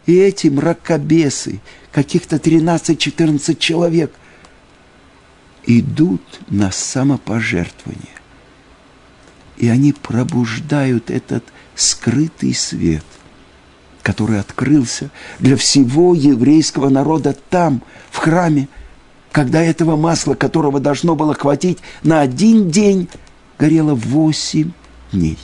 и 0.06 0.16
эти 0.16 0.48
мракобесы, 0.48 1.60
каких-то 1.92 2.36
13-14 2.36 3.56
человек, 3.56 4.12
идут 5.64 6.22
на 6.48 6.72
самопожертвование. 6.72 8.08
И 9.56 9.68
они 9.68 9.92
пробуждают 9.92 11.10
этот 11.10 11.44
скрытый 11.76 12.52
свет, 12.54 13.04
который 14.02 14.40
открылся 14.40 15.10
для 15.38 15.56
всего 15.56 16.14
еврейского 16.14 16.88
народа 16.88 17.36
там, 17.50 17.82
в 18.10 18.18
храме, 18.18 18.68
когда 19.30 19.62
этого 19.62 19.96
масла, 19.96 20.34
которого 20.34 20.80
должно 20.80 21.14
было 21.14 21.34
хватить 21.34 21.78
на 22.02 22.20
один 22.20 22.70
день, 22.70 23.08
горело 23.58 23.94
восемь 23.94 24.72
дней. 25.12 25.38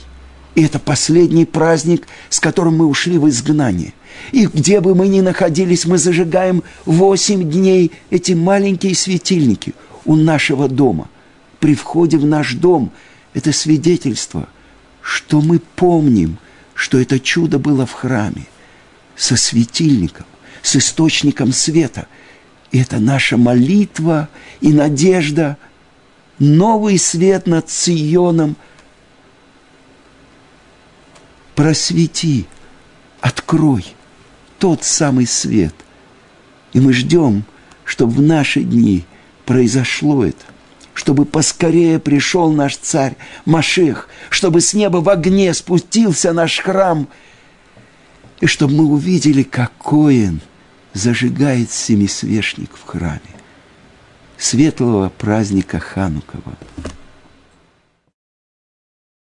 И 0.55 0.63
это 0.63 0.77
последний 0.77 1.45
праздник, 1.45 2.07
с 2.29 2.39
которым 2.39 2.77
мы 2.77 2.85
ушли 2.85 3.17
в 3.17 3.29
изгнание. 3.29 3.93
И 4.31 4.45
где 4.47 4.81
бы 4.81 4.93
мы 4.93 5.07
ни 5.07 5.21
находились, 5.21 5.85
мы 5.85 5.97
зажигаем 5.97 6.63
восемь 6.85 7.49
дней 7.49 7.91
эти 8.09 8.33
маленькие 8.33 8.95
светильники 8.95 9.73
у 10.05 10.15
нашего 10.15 10.67
дома. 10.67 11.07
При 11.59 11.75
входе 11.75 12.17
в 12.17 12.25
наш 12.25 12.55
дом 12.55 12.91
это 13.33 13.53
свидетельство, 13.53 14.49
что 15.01 15.41
мы 15.41 15.61
помним, 15.75 16.37
что 16.79 16.97
это 16.97 17.19
чудо 17.19 17.59
было 17.59 17.85
в 17.85 17.91
храме 17.91 18.45
со 19.17 19.35
светильником, 19.35 20.25
с 20.61 20.77
источником 20.77 21.51
света. 21.51 22.07
И 22.71 22.79
это 22.79 22.99
наша 22.99 23.35
молитва 23.35 24.29
и 24.61 24.71
надежда, 24.71 25.57
новый 26.39 26.97
свет 26.97 27.47
над 27.47 27.69
Сионом. 27.69 28.55
Просвети, 31.53 32.45
открой– 33.19 33.85
тот 34.57 34.85
самый 34.85 35.27
свет. 35.27 35.75
И 36.71 36.79
мы 36.79 36.93
ждем, 36.93 37.43
чтобы 37.83 38.13
в 38.13 38.21
наши 38.21 38.61
дни 38.61 39.03
произошло 39.45 40.23
это, 40.23 40.45
чтобы 40.99 41.23
поскорее 41.23 41.97
пришел 41.97 42.51
наш 42.51 42.75
царь 42.75 43.15
Машех, 43.45 44.09
чтобы 44.29 44.59
с 44.59 44.73
неба 44.73 44.97
в 44.97 45.07
огне 45.07 45.53
спустился 45.53 46.33
наш 46.33 46.59
храм, 46.59 47.07
и 48.41 48.47
чтобы 48.47 48.73
мы 48.73 48.83
увидели, 48.83 49.43
какой 49.43 50.27
он 50.27 50.41
зажигает 50.91 51.71
семисвешник 51.71 52.71
в 52.75 52.85
храме. 52.85 53.21
Светлого 54.37 55.07
праздника 55.07 55.79
Ханукова. 55.79 56.57